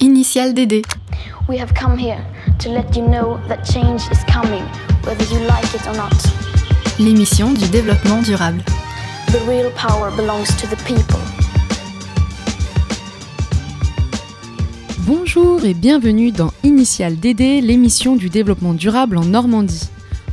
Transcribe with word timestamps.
Initial 0.00 0.52
DD. 0.52 0.82
We 1.48 1.56
have 1.58 1.72
come 1.72 1.96
here 1.96 2.22
to 2.58 2.68
let 2.68 2.94
you 2.94 3.02
know 3.08 3.40
that 3.48 3.64
change 3.64 4.02
is 4.12 4.22
coming, 4.30 4.62
whether 5.04 5.24
you 5.32 5.40
like 5.46 5.74
it 5.74 5.86
or 5.86 5.96
not. 5.96 6.12
L'émission 6.98 7.54
du 7.54 7.66
développement 7.68 8.20
durable. 8.20 8.62
The 9.28 9.40
real 9.48 9.70
power 9.70 10.10
belongs 10.14 10.54
to 10.60 10.66
the 10.66 10.76
people. 10.84 11.18
Bonjour 15.06 15.64
et 15.64 15.72
bienvenue 15.72 16.30
dans 16.30 16.52
Initial 16.62 17.16
DD, 17.16 17.62
l'émission 17.62 18.16
du 18.16 18.28
développement 18.28 18.74
durable 18.74 19.16
en 19.16 19.24
Normandie. 19.24 19.88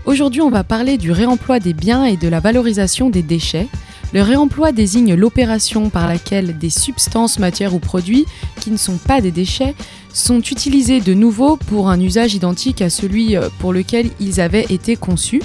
Aujourd'hui, 0.06 0.42
on 0.42 0.50
va 0.50 0.66
parler 0.66 0.98
du 0.98 1.12
réemploi 1.12 1.62
des 1.62 1.74
biens 1.74 2.04
et 2.04 2.18
de 2.18 2.28
la 2.28 2.42
valorisation 2.42 3.10
des 3.10 3.24
déchets. 3.24 3.70
Le 4.14 4.22
réemploi 4.22 4.72
désigne 4.72 5.16
l'opération 5.16 5.90
par 5.90 6.08
laquelle 6.08 6.58
des 6.60 6.70
substances, 6.70 7.40
matières 7.40 7.74
ou 7.74 7.80
produits 7.80 8.26
qui 8.60 8.70
ne 8.70 8.78
sont 8.78 8.98
pas 8.98 9.22
des 9.22 9.32
déchets 9.32 9.74
sont 10.14 10.40
utilisés 10.40 11.02
de 11.02 11.16
nouveau 11.16 11.58
pour 11.58 11.90
un 11.90 12.00
usage 12.00 12.36
identique 12.36 12.84
à 12.84 12.92
celui 12.92 13.36
euh, 13.36 13.50
pour 13.58 13.74
lequel 13.74 14.12
ils 14.20 14.40
avaient 14.40 14.68
été 14.70 14.96
conçus. 14.96 15.42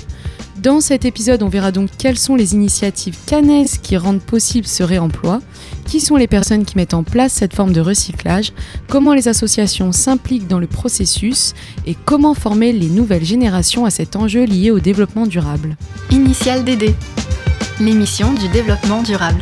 Dans 0.63 0.81
cet 0.81 1.05
épisode, 1.05 1.43
on 1.43 1.49
verra 1.49 1.71
donc 1.71 1.89
quelles 1.97 2.19
sont 2.19 2.35
les 2.35 2.53
initiatives 2.53 3.17
canaises 3.27 3.79
qui 3.79 3.97
rendent 3.97 4.21
possible 4.21 4.67
ce 4.67 4.83
réemploi, 4.83 5.41
qui 5.87 6.01
sont 6.01 6.17
les 6.17 6.27
personnes 6.27 6.65
qui 6.65 6.77
mettent 6.77 6.95
en 6.95 7.05
place 7.05 7.33
cette 7.33 7.55
forme 7.55 7.73
de 7.73 7.81
recyclage, 7.81 8.53
comment 8.89 9.15
les 9.15 9.29
associations 9.29 9.93
s'impliquent 9.93 10.49
dans 10.49 10.59
le 10.59 10.67
processus 10.67 11.55
et 11.87 11.97
comment 12.05 12.35
former 12.35 12.73
les 12.73 12.89
nouvelles 12.89 13.25
générations 13.25 13.85
à 13.85 13.91
cet 13.91 14.17
enjeu 14.17 14.45
lié 14.45 14.73
au 14.73 14.81
développement 14.81 15.27
durable. 15.27 15.77
Initial 16.11 16.65
DD. 16.65 16.95
L'émission 17.81 18.35
du 18.35 18.49
développement 18.49 19.05
durable. 19.05 19.41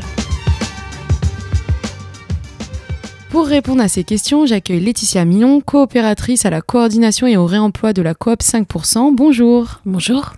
Pour 3.31 3.47
répondre 3.47 3.81
à 3.81 3.89
ces 3.89 4.05
questions, 4.05 4.45
j'accueille 4.45 4.81
Laetitia 4.81 5.25
Millon, 5.25 5.63
coopératrice 5.63 6.45
à 6.45 6.51
la 6.51 6.61
coordination 6.61 7.27
et 7.27 7.39
au 7.39 7.47
réemploi 7.47 7.95
de 7.95 8.03
la 8.03 8.13
coop 8.13 8.41
5%. 8.43 9.15
Bonjour. 9.15 9.81
Bonjour. 9.87 10.35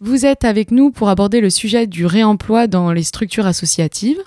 Vous 0.00 0.24
êtes 0.24 0.46
avec 0.46 0.70
nous 0.70 0.90
pour 0.90 1.10
aborder 1.10 1.42
le 1.42 1.50
sujet 1.50 1.86
du 1.86 2.06
réemploi 2.06 2.66
dans 2.66 2.92
les 2.92 3.02
structures 3.02 3.46
associatives. 3.46 4.22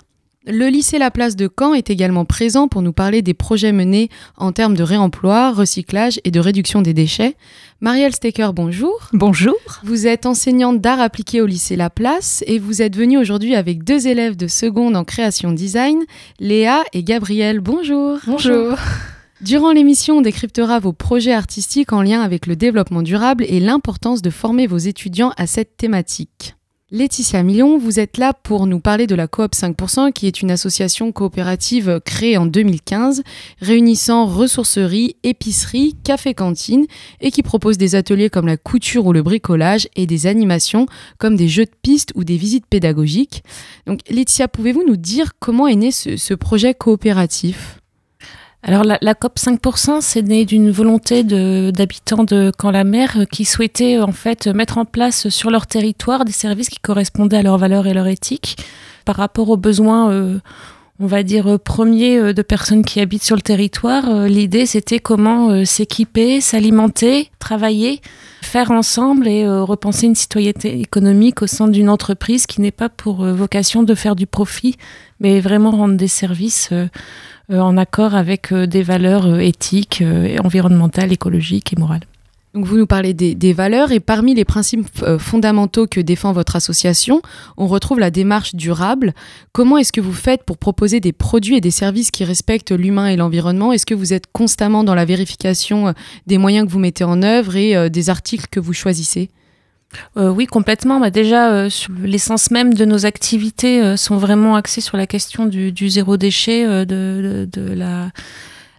Le 0.50 0.68
lycée 0.68 0.98
La 0.98 1.10
Place 1.10 1.36
de 1.36 1.46
Caen 1.46 1.74
est 1.74 1.90
également 1.90 2.24
présent 2.24 2.68
pour 2.68 2.80
nous 2.80 2.94
parler 2.94 3.20
des 3.20 3.34
projets 3.34 3.70
menés 3.70 4.08
en 4.38 4.50
termes 4.50 4.74
de 4.74 4.82
réemploi, 4.82 5.52
recyclage 5.52 6.20
et 6.24 6.30
de 6.30 6.40
réduction 6.40 6.80
des 6.80 6.94
déchets. 6.94 7.36
Marielle 7.82 8.14
Stecker, 8.14 8.54
bonjour. 8.54 9.10
Bonjour. 9.12 9.58
Vous 9.84 10.06
êtes 10.06 10.24
enseignante 10.24 10.80
d'art 10.80 11.00
appliqué 11.00 11.42
au 11.42 11.46
lycée 11.46 11.76
La 11.76 11.90
Place 11.90 12.42
et 12.46 12.58
vous 12.58 12.80
êtes 12.80 12.96
venue 12.96 13.18
aujourd'hui 13.18 13.56
avec 13.56 13.84
deux 13.84 14.08
élèves 14.08 14.36
de 14.36 14.46
seconde 14.46 14.96
en 14.96 15.04
création 15.04 15.52
design, 15.52 16.02
Léa 16.40 16.82
et 16.94 17.02
Gabriel. 17.02 17.60
Bonjour. 17.60 18.16
Bonjour. 18.26 18.78
Durant 19.42 19.72
l'émission, 19.72 20.16
on 20.16 20.22
décryptera 20.22 20.78
vos 20.78 20.94
projets 20.94 21.34
artistiques 21.34 21.92
en 21.92 22.00
lien 22.00 22.22
avec 22.22 22.46
le 22.46 22.56
développement 22.56 23.02
durable 23.02 23.44
et 23.46 23.60
l'importance 23.60 24.22
de 24.22 24.30
former 24.30 24.66
vos 24.66 24.78
étudiants 24.78 25.34
à 25.36 25.46
cette 25.46 25.76
thématique. 25.76 26.54
Laetitia 26.90 27.42
Millon, 27.42 27.76
vous 27.76 28.00
êtes 28.00 28.16
là 28.16 28.32
pour 28.32 28.66
nous 28.66 28.80
parler 28.80 29.06
de 29.06 29.14
la 29.14 29.26
Coop 29.28 29.52
5%, 29.52 30.10
qui 30.10 30.26
est 30.26 30.40
une 30.40 30.50
association 30.50 31.12
coopérative 31.12 32.00
créée 32.02 32.38
en 32.38 32.46
2015, 32.46 33.24
réunissant 33.60 34.24
ressourceries, 34.24 35.16
épiceries, 35.22 35.96
café-cantine, 36.02 36.86
et 37.20 37.30
qui 37.30 37.42
propose 37.42 37.76
des 37.76 37.94
ateliers 37.94 38.30
comme 38.30 38.46
la 38.46 38.56
couture 38.56 39.04
ou 39.04 39.12
le 39.12 39.22
bricolage 39.22 39.86
et 39.96 40.06
des 40.06 40.26
animations 40.26 40.86
comme 41.18 41.36
des 41.36 41.48
jeux 41.48 41.66
de 41.66 41.76
piste 41.82 42.12
ou 42.14 42.24
des 42.24 42.38
visites 42.38 42.64
pédagogiques. 42.64 43.44
Donc, 43.86 44.00
Laetitia, 44.08 44.48
pouvez-vous 44.48 44.86
nous 44.86 44.96
dire 44.96 45.32
comment 45.38 45.66
est 45.66 45.76
né 45.76 45.90
ce 45.90 46.32
projet 46.32 46.72
coopératif? 46.72 47.82
Alors 48.64 48.82
la, 48.82 48.98
la, 49.00 49.14
COP 49.14 49.38
5%, 49.38 50.00
c'est 50.00 50.22
né 50.22 50.44
d'une 50.44 50.70
volonté 50.70 51.22
d'habitants 51.22 52.24
de, 52.24 52.50
Camp-la-Mer 52.56 53.26
qui 53.30 53.44
souhaitaient 53.44 54.00
en 54.00 54.12
fait 54.12 54.48
mettre 54.48 54.78
en 54.78 54.84
place 54.84 55.28
sur 55.28 55.50
leur 55.50 55.66
territoire 55.66 56.24
des 56.24 56.32
services 56.32 56.68
qui 56.68 56.80
correspondaient 56.80 57.36
à 57.36 57.42
leurs 57.42 57.58
valeurs 57.58 57.86
et 57.86 57.94
leur 57.94 58.08
éthique 58.08 58.56
par 59.04 59.16
rapport 59.16 59.48
aux 59.48 59.56
besoins, 59.56 60.10
euh, 60.10 60.38
on 61.00 61.06
va 61.06 61.22
dire, 61.22 61.58
premiers 61.60 62.18
euh, 62.18 62.32
de 62.32 62.42
personnes 62.42 62.84
qui 62.84 63.00
habitent 63.00 63.22
sur 63.22 63.36
le 63.36 63.42
territoire. 63.42 64.10
Euh, 64.10 64.26
L'idée, 64.26 64.66
c'était 64.66 64.98
comment 64.98 65.50
euh, 65.50 65.64
s'équiper, 65.64 66.40
s'alimenter, 66.40 67.30
travailler, 67.38 68.00
faire 68.42 68.70
ensemble 68.72 69.28
et 69.28 69.44
euh, 69.44 69.62
repenser 69.62 70.06
une 70.06 70.16
citoyenneté 70.16 70.80
économique 70.80 71.42
au 71.42 71.46
sein 71.46 71.68
d'une 71.68 71.88
entreprise 71.88 72.46
qui 72.46 72.60
n'est 72.60 72.72
pas 72.72 72.88
pour 72.88 73.24
vocation 73.24 73.82
de 73.84 73.94
faire 73.94 74.16
du 74.16 74.26
profit, 74.26 74.76
mais 75.20 75.40
vraiment 75.40 75.70
rendre 75.70 75.96
des 75.96 76.08
services 76.08 76.70
en 77.50 77.76
accord 77.76 78.14
avec 78.14 78.52
des 78.52 78.82
valeurs 78.82 79.38
éthiques, 79.38 80.02
environnementales, 80.44 81.12
écologiques 81.12 81.72
et 81.72 81.76
morales. 81.76 82.02
Donc 82.54 82.64
vous 82.64 82.78
nous 82.78 82.86
parlez 82.86 83.12
des, 83.12 83.34
des, 83.34 83.52
valeurs 83.52 83.92
et 83.92 84.00
parmi 84.00 84.34
les 84.34 84.46
principes 84.46 84.88
fondamentaux 85.18 85.86
que 85.86 86.00
défend 86.00 86.32
votre 86.32 86.56
association, 86.56 87.20
on 87.58 87.66
retrouve 87.66 88.00
la 88.00 88.10
démarche 88.10 88.54
durable. 88.54 89.14
Comment 89.52 89.76
est-ce 89.76 89.92
que 89.92 90.00
vous 90.00 90.14
faites 90.14 90.44
pour 90.44 90.56
proposer 90.56 90.98
des 90.98 91.12
produits 91.12 91.56
et 91.56 91.60
des 91.60 91.70
services 91.70 92.10
qui 92.10 92.24
respectent 92.24 92.72
l'humain 92.72 93.06
et 93.06 93.16
l'environnement? 93.16 93.72
Est-ce 93.72 93.86
que 93.86 93.94
vous 93.94 94.14
êtes 94.14 94.32
constamment 94.32 94.82
dans 94.82 94.94
la 94.94 95.04
vérification 95.04 95.92
des 96.26 96.38
moyens 96.38 96.66
que 96.66 96.72
vous 96.72 96.78
mettez 96.78 97.04
en 97.04 97.22
œuvre 97.22 97.54
et 97.56 97.76
euh, 97.76 97.90
des 97.90 98.08
articles 98.08 98.46
que 98.50 98.60
vous 98.60 98.72
choisissez? 98.72 99.28
Euh, 100.16 100.30
oui, 100.30 100.46
complètement. 100.46 101.00
Bah 101.00 101.10
déjà, 101.10 101.50
euh, 101.52 101.70
l'essence 102.02 102.50
même 102.50 102.74
de 102.74 102.84
nos 102.84 103.06
activités 103.06 103.82
euh, 103.82 103.96
sont 103.96 104.16
vraiment 104.16 104.56
axées 104.56 104.80
sur 104.80 104.96
la 104.96 105.06
question 105.06 105.46
du, 105.46 105.88
zéro 105.88 106.16
déchet, 106.16 106.64
de, 106.86 107.48
de 107.50 107.72
la 107.72 108.10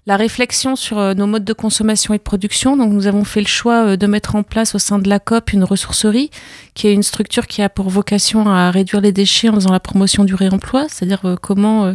la 0.09 0.17
réflexion 0.17 0.75
sur 0.75 0.97
euh, 0.97 1.13
nos 1.13 1.27
modes 1.27 1.45
de 1.45 1.53
consommation 1.53 2.15
et 2.15 2.17
de 2.17 2.23
production. 2.23 2.75
Donc, 2.75 2.91
nous 2.91 3.05
avons 3.05 3.23
fait 3.23 3.41
le 3.41 3.47
choix 3.47 3.89
euh, 3.89 3.95
de 3.95 4.07
mettre 4.07 4.35
en 4.35 4.41
place 4.41 4.73
au 4.73 4.79
sein 4.79 4.97
de 4.97 5.07
la 5.07 5.19
COP 5.19 5.53
une 5.53 5.63
ressourcerie, 5.63 6.31
qui 6.73 6.87
est 6.87 6.93
une 6.93 7.03
structure 7.03 7.45
qui 7.45 7.61
a 7.61 7.69
pour 7.69 7.89
vocation 7.89 8.49
à 8.49 8.71
réduire 8.71 9.01
les 9.01 9.11
déchets 9.11 9.49
en 9.49 9.53
faisant 9.53 9.71
la 9.71 9.79
promotion 9.79 10.23
du 10.23 10.33
réemploi, 10.33 10.87
c'est-à-dire 10.89 11.21
euh, 11.25 11.35
comment 11.39 11.93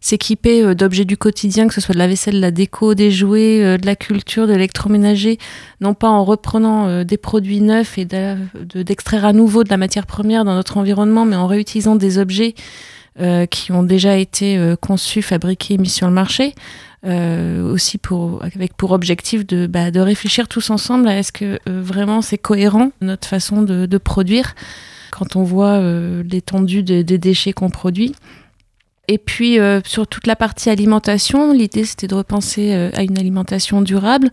s'équiper 0.00 0.76
d'objets 0.76 1.04
du 1.04 1.16
quotidien, 1.16 1.66
que 1.66 1.74
ce 1.74 1.80
soit 1.80 1.94
de 1.94 1.98
la 1.98 2.06
vaisselle, 2.06 2.34
de 2.34 2.40
la 2.40 2.52
déco, 2.52 2.94
des 2.94 3.10
jouets, 3.10 3.76
de 3.78 3.86
la 3.86 3.96
culture, 3.96 4.46
de 4.46 4.52
l'électroménager, 4.52 5.38
non 5.80 5.94
pas 5.94 6.08
en 6.08 6.24
reprenant 6.24 7.02
des 7.02 7.16
produits 7.16 7.60
neufs 7.60 7.98
et 7.98 8.04
d'extraire 8.04 9.24
à 9.24 9.32
nouveau 9.32 9.64
de 9.64 9.70
la 9.70 9.76
matière 9.76 10.06
première 10.06 10.44
dans 10.44 10.54
notre 10.54 10.76
environnement, 10.76 11.24
mais 11.24 11.34
en 11.34 11.48
réutilisant 11.48 11.96
des 11.96 12.18
objets 12.18 12.54
qui 13.50 13.72
ont 13.72 13.82
déjà 13.82 14.16
été 14.16 14.74
conçus, 14.80 15.22
fabriqués, 15.22 15.78
mis 15.78 15.88
sur 15.88 16.06
le 16.06 16.12
marché. 16.12 16.54
Euh, 17.06 17.62
aussi 17.62 17.98
pour, 17.98 18.42
avec 18.42 18.74
pour 18.74 18.90
objectif 18.90 19.46
de, 19.46 19.68
bah, 19.68 19.92
de 19.92 20.00
réfléchir 20.00 20.48
tous 20.48 20.70
ensemble 20.70 21.06
à 21.06 21.16
est-ce 21.16 21.30
que 21.30 21.60
euh, 21.68 21.80
vraiment 21.80 22.20
c'est 22.20 22.38
cohérent 22.38 22.90
notre 23.00 23.28
façon 23.28 23.62
de, 23.62 23.98
produire 23.98 24.56
quand 25.12 25.36
on 25.36 25.44
voit 25.44 25.74
euh, 25.74 26.24
l'étendue 26.28 26.82
des 26.82 27.04
de 27.04 27.16
déchets 27.16 27.52
qu'on 27.52 27.70
produit. 27.70 28.14
Et 29.08 29.18
puis 29.18 29.58
sur 29.84 30.08
toute 30.08 30.26
la 30.26 30.34
partie 30.34 30.68
alimentation, 30.68 31.52
l'idée 31.52 31.84
c'était 31.84 32.08
de 32.08 32.14
repenser 32.16 32.72
à 32.72 33.04
une 33.04 33.16
alimentation 33.16 33.80
durable. 33.80 34.30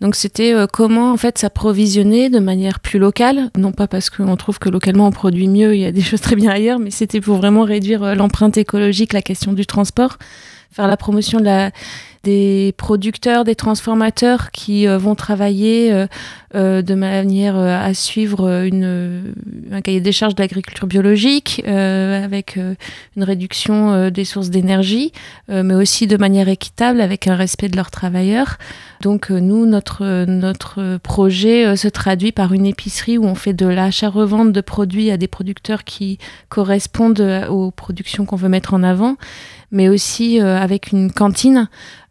Donc 0.00 0.14
c'était 0.14 0.54
comment 0.72 1.10
en 1.10 1.16
fait 1.16 1.38
s'approvisionner 1.38 2.30
de 2.30 2.38
manière 2.38 2.78
plus 2.78 3.00
locale, 3.00 3.50
non 3.58 3.72
pas 3.72 3.88
parce 3.88 4.10
qu'on 4.10 4.36
trouve 4.36 4.60
que 4.60 4.68
localement 4.68 5.08
on 5.08 5.10
produit 5.10 5.48
mieux, 5.48 5.74
il 5.74 5.80
y 5.80 5.86
a 5.86 5.90
des 5.90 6.02
choses 6.02 6.20
très 6.20 6.36
bien 6.36 6.52
ailleurs, 6.52 6.78
mais 6.78 6.92
c'était 6.92 7.20
pour 7.20 7.36
vraiment 7.36 7.64
réduire 7.64 8.14
l'empreinte 8.14 8.56
écologique, 8.56 9.12
la 9.12 9.22
question 9.22 9.54
du 9.54 9.66
transport, 9.66 10.18
faire 10.70 10.86
la 10.86 10.96
promotion 10.96 11.40
de 11.40 11.44
la 11.44 11.72
des 12.22 12.72
producteurs, 12.76 13.44
des 13.44 13.54
transformateurs 13.54 14.50
qui 14.52 14.86
euh, 14.86 14.96
vont 14.96 15.14
travailler 15.14 15.92
euh, 15.92 16.06
euh, 16.54 16.82
de 16.82 16.94
manière 16.94 17.56
à 17.56 17.92
suivre 17.94 18.64
une, 18.64 19.34
un 19.72 19.80
cahier 19.80 20.00
des 20.00 20.12
charges 20.12 20.34
de 20.34 20.42
l'agriculture 20.42 20.86
biologique 20.86 21.62
avec 21.66 22.56
une 22.56 23.24
réduction 23.24 24.10
des 24.10 24.24
sources 24.24 24.50
d'énergie, 24.50 25.12
mais 25.48 25.74
aussi 25.74 26.06
de 26.06 26.16
manière 26.16 26.48
équitable 26.48 27.00
avec 27.00 27.26
un 27.26 27.36
respect 27.36 27.68
de 27.68 27.76
leurs 27.76 27.90
travailleurs. 27.90 28.58
Donc 29.00 29.30
nous, 29.30 29.66
notre, 29.66 30.24
notre 30.26 30.98
projet 30.98 31.76
se 31.76 31.88
traduit 31.88 32.32
par 32.32 32.52
une 32.52 32.66
épicerie 32.66 33.18
où 33.18 33.24
on 33.24 33.34
fait 33.34 33.54
de 33.54 33.66
l'achat-revente 33.66 34.52
de 34.52 34.60
produits 34.60 35.10
à 35.10 35.16
des 35.16 35.28
producteurs 35.28 35.84
qui 35.84 36.18
correspondent 36.48 37.46
aux 37.48 37.70
productions 37.70 38.26
qu'on 38.26 38.36
veut 38.36 38.48
mettre 38.48 38.74
en 38.74 38.82
avant, 38.82 39.16
mais 39.70 39.88
aussi 39.88 40.38
avec 40.40 40.92
une 40.92 41.10
cantine 41.10 41.68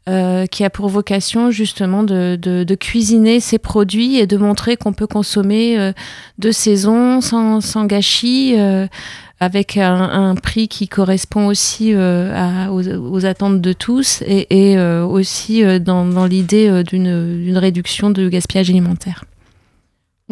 euh, 0.09 0.47
qui 0.47 0.63
a 0.63 0.71
pour 0.71 0.89
vocation 0.89 1.51
justement 1.51 2.01
de, 2.03 2.75
cuisiner 2.79 3.39
ces 3.39 3.59
produits 3.59 4.17
et 4.17 4.25
de 4.25 4.35
montrer 4.35 4.75
qu'on 4.75 4.93
peut 4.93 5.05
consommer 5.05 5.77
euh, 5.77 5.93
de 6.39 6.49
saison 6.49 7.21
sans, 7.21 7.85
gâchis, 7.85 8.55
euh, 8.57 8.87
avec 9.39 9.77
un, 9.77 10.33
prix 10.35 10.67
qui 10.67 10.87
correspond 10.87 11.45
aussi 11.47 11.93
euh, 11.93 12.67
aux, 12.67 13.25
attentes 13.25 13.61
de 13.61 13.73
tous 13.73 14.23
et, 14.25 14.71
et 14.71 14.77
euh, 14.77 15.05
aussi 15.05 15.63
dans, 15.79 16.05
dans 16.05 16.25
l'idée 16.25 16.83
d'une 16.83 17.57
réduction 17.57 18.09
de 18.09 18.27
gaspillage 18.27 18.69
alimentaire. 18.69 19.25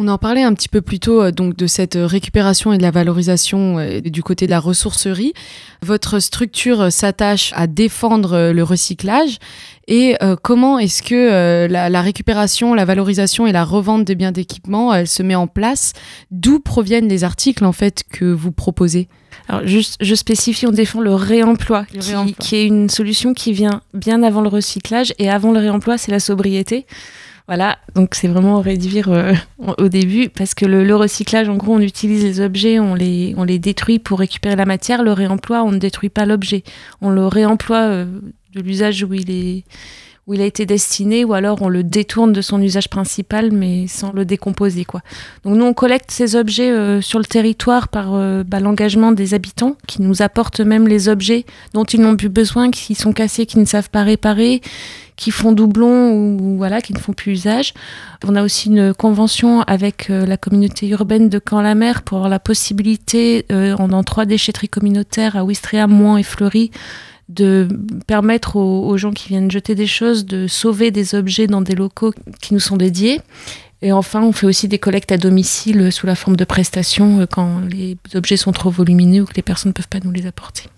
On 0.02 0.08
en 0.08 0.18
parlait 0.18 0.44
un 0.44 0.54
petit 0.54 0.70
peu 0.70 0.80
plus 0.80 1.00
tôt 1.00 1.22
euh, 1.22 1.32
donc 1.32 1.58
de 1.58 1.68
cette 1.68 1.98
récupération 2.00 2.72
et 2.72 2.78
de 2.78 2.82
la 2.82 2.90
valorisation 2.90 3.80
euh, 3.80 4.00
du 4.00 4.24
côté 4.24 4.46
de 4.46 4.52
la 4.52 4.62
ressourcerie. 4.62 5.34
Votre 5.82 6.20
structure 6.20 6.84
euh, 6.84 6.90
s'attache 6.90 7.52
à 7.54 7.68
défendre 7.68 8.54
le 8.54 8.64
recyclage 8.64 9.40
et 9.90 10.16
comment 10.44 10.78
est-ce 10.78 11.02
que 11.02 11.66
la, 11.68 12.02
récupération, 12.02 12.76
la 12.76 12.86
valorisation 12.86 13.48
et 13.48 13.52
la 13.52 13.64
revente 13.64 14.06
des 14.06 14.14
biens 14.14 14.32
d'équipement, 14.32 14.94
elle 14.94 15.08
se 15.08 15.24
met 15.24 15.34
en 15.34 15.48
place? 15.48 15.94
D'où 16.30 16.60
proviennent 16.60 17.10
les 17.10 17.24
articles 17.24 17.66
en 17.66 17.72
fait 17.72 18.04
que 18.12 18.26
vous 18.26 18.52
proposez? 18.52 19.08
Alors 19.48 19.66
juste, 19.66 19.98
je 20.00 20.14
spécifie, 20.14 20.68
on 20.68 20.72
défend 20.72 21.02
le 21.02 21.16
réemploi, 21.16 21.86
qui, 21.86 22.36
qui, 22.36 22.56
est 22.56 22.68
une 22.68 22.88
solution 22.88 23.34
qui 23.34 23.52
vient 23.52 23.82
bien 23.96 24.22
avant 24.22 24.42
le 24.42 24.50
recyclage 24.50 25.12
et 25.18 25.28
avant 25.28 25.52
le 25.52 25.60
réemploi, 25.60 25.98
c'est 25.98 26.12
la 26.12 26.20
sobriété. 26.20 26.86
Voilà, 27.50 27.80
donc 27.96 28.14
c'est 28.14 28.28
vraiment 28.28 28.62
réduire 28.62 29.10
euh, 29.10 29.34
au 29.80 29.90
début 29.90 30.30
parce 30.30 30.54
que 30.54 30.68
le, 30.68 30.96
recyclage, 30.96 31.50
en 31.50 31.56
gros, 31.56 31.74
on 31.74 31.80
utilise 31.80 32.24
les 32.24 32.42
objets, 32.42 32.80
on 32.80 32.94
les, 32.94 33.34
on 33.38 33.44
les 33.44 33.58
détruit 33.58 33.98
pour 33.98 34.20
récupérer 34.20 34.56
la 34.56 34.68
matière. 34.68 35.02
Le 35.02 35.14
réemploi, 35.14 35.64
on 35.64 35.72
ne 35.72 35.80
détruit 35.80 36.10
pas 36.10 36.28
l'objet, 36.28 36.64
on 37.02 37.10
le 37.10 37.26
réemploie 37.26 37.88
euh, 37.88 38.06
de 38.54 38.62
l'usage 38.62 39.04
où 39.04 39.16
il 39.16 39.32
est 39.32 39.64
où 40.28 40.36
il 40.36 40.42
a 40.42 40.46
été 40.46 40.68
destiné, 40.68 41.26
ou 41.26 41.34
alors 41.34 41.64
on 41.64 41.70
le 41.70 41.84
détourne 41.84 42.34
de 42.34 42.42
son 42.42 42.62
usage 42.62 42.88
principal, 42.88 43.52
mais 43.52 43.88
sans 43.88 44.14
le 44.14 44.26
décomposer. 44.26 44.86
Quoi. 44.86 45.02
Donc 45.44 45.58
nous, 45.58 45.66
on 45.66 45.74
collecte 45.74 46.12
ces 46.12 46.36
objets 46.36 46.70
euh, 46.70 47.02
sur 47.02 47.18
le 47.18 47.26
territoire 47.26 47.88
par 47.88 48.12
bah, 48.46 48.60
l'engagement 48.60 49.12
des 49.12 49.34
habitants, 49.34 49.76
qui 49.88 50.04
nous 50.04 50.22
apportent 50.22 50.60
même 50.60 50.88
les 50.88 51.10
objets 51.10 51.48
dont 51.74 51.84
ils 51.84 52.00
n'ont 52.00 52.16
plus 52.16 52.30
besoin, 52.30 52.70
qui 52.70 52.94
sont 52.94 53.12
cassés, 53.12 53.48
qui 53.48 53.58
ne 53.58 53.66
savent 53.66 53.90
pas 53.90 54.04
réparer, 54.04 54.62
qui 55.20 55.32
font 55.32 55.52
doublon 55.52 56.14
ou 56.14 56.56
voilà, 56.56 56.82
qui 56.82 56.94
ne 56.94 56.98
font 56.98 57.12
plus 57.12 57.34
usage. 57.34 57.74
On 58.26 58.36
a 58.36 58.44
aussi 58.44 58.70
une 58.70 58.94
convention 58.94 59.62
avec 59.64 60.10
euh, 60.10 60.26
la 60.26 60.38
communauté 60.38 60.88
urbaine 60.88 61.28
de 61.28 61.40
Camp-la-Mer 61.40 62.04
pour 62.04 62.20
avoir 62.20 62.30
la 62.30 62.40
possibilité, 62.40 63.46
euh, 63.52 63.76
dans 63.76 64.04
trois 64.04 64.26
déchetteries 64.26 64.70
communautaires 64.70 65.36
à 65.36 65.44
Ouistreham, 65.44 65.92
Moins 65.92 66.18
et 66.18 66.24
Fleury, 66.24 66.72
de 67.28 67.68
permettre 68.08 68.56
aux, 68.56 68.98
gens 68.98 69.12
qui 69.12 69.28
viennent 69.28 69.52
jeter 69.52 69.76
des 69.76 69.88
choses 69.88 70.26
de 70.26 70.48
sauver 70.48 70.90
des 70.90 71.14
objets 71.14 71.48
dans 71.48 71.62
des 71.62 71.76
locaux 71.76 72.14
qui 72.42 72.54
nous 72.54 72.62
sont 72.62 72.78
dédiés. 72.78 73.20
Et 73.82 73.92
enfin, 73.92 74.24
on 74.24 74.32
fait 74.32 74.48
aussi 74.48 74.70
des 74.70 74.80
collectes 74.80 75.12
à 75.12 75.18
domicile 75.18 75.92
sous 75.92 76.08
la 76.08 76.16
forme 76.16 76.38
de 76.38 76.46
prestations 76.46 77.20
euh, 77.20 77.26
quand 77.30 77.60
les 77.70 77.98
objets 78.16 78.38
sont 78.38 78.54
trop 78.54 78.70
volumineux 78.70 79.24
ou 79.24 79.26
que 79.26 79.36
les 79.36 79.42
personnes 79.42 79.72
ne 79.72 79.74
peuvent 79.74 79.90
pas 79.90 80.00
nous 80.02 80.12
les 80.12 80.26
apporter. 80.28 80.70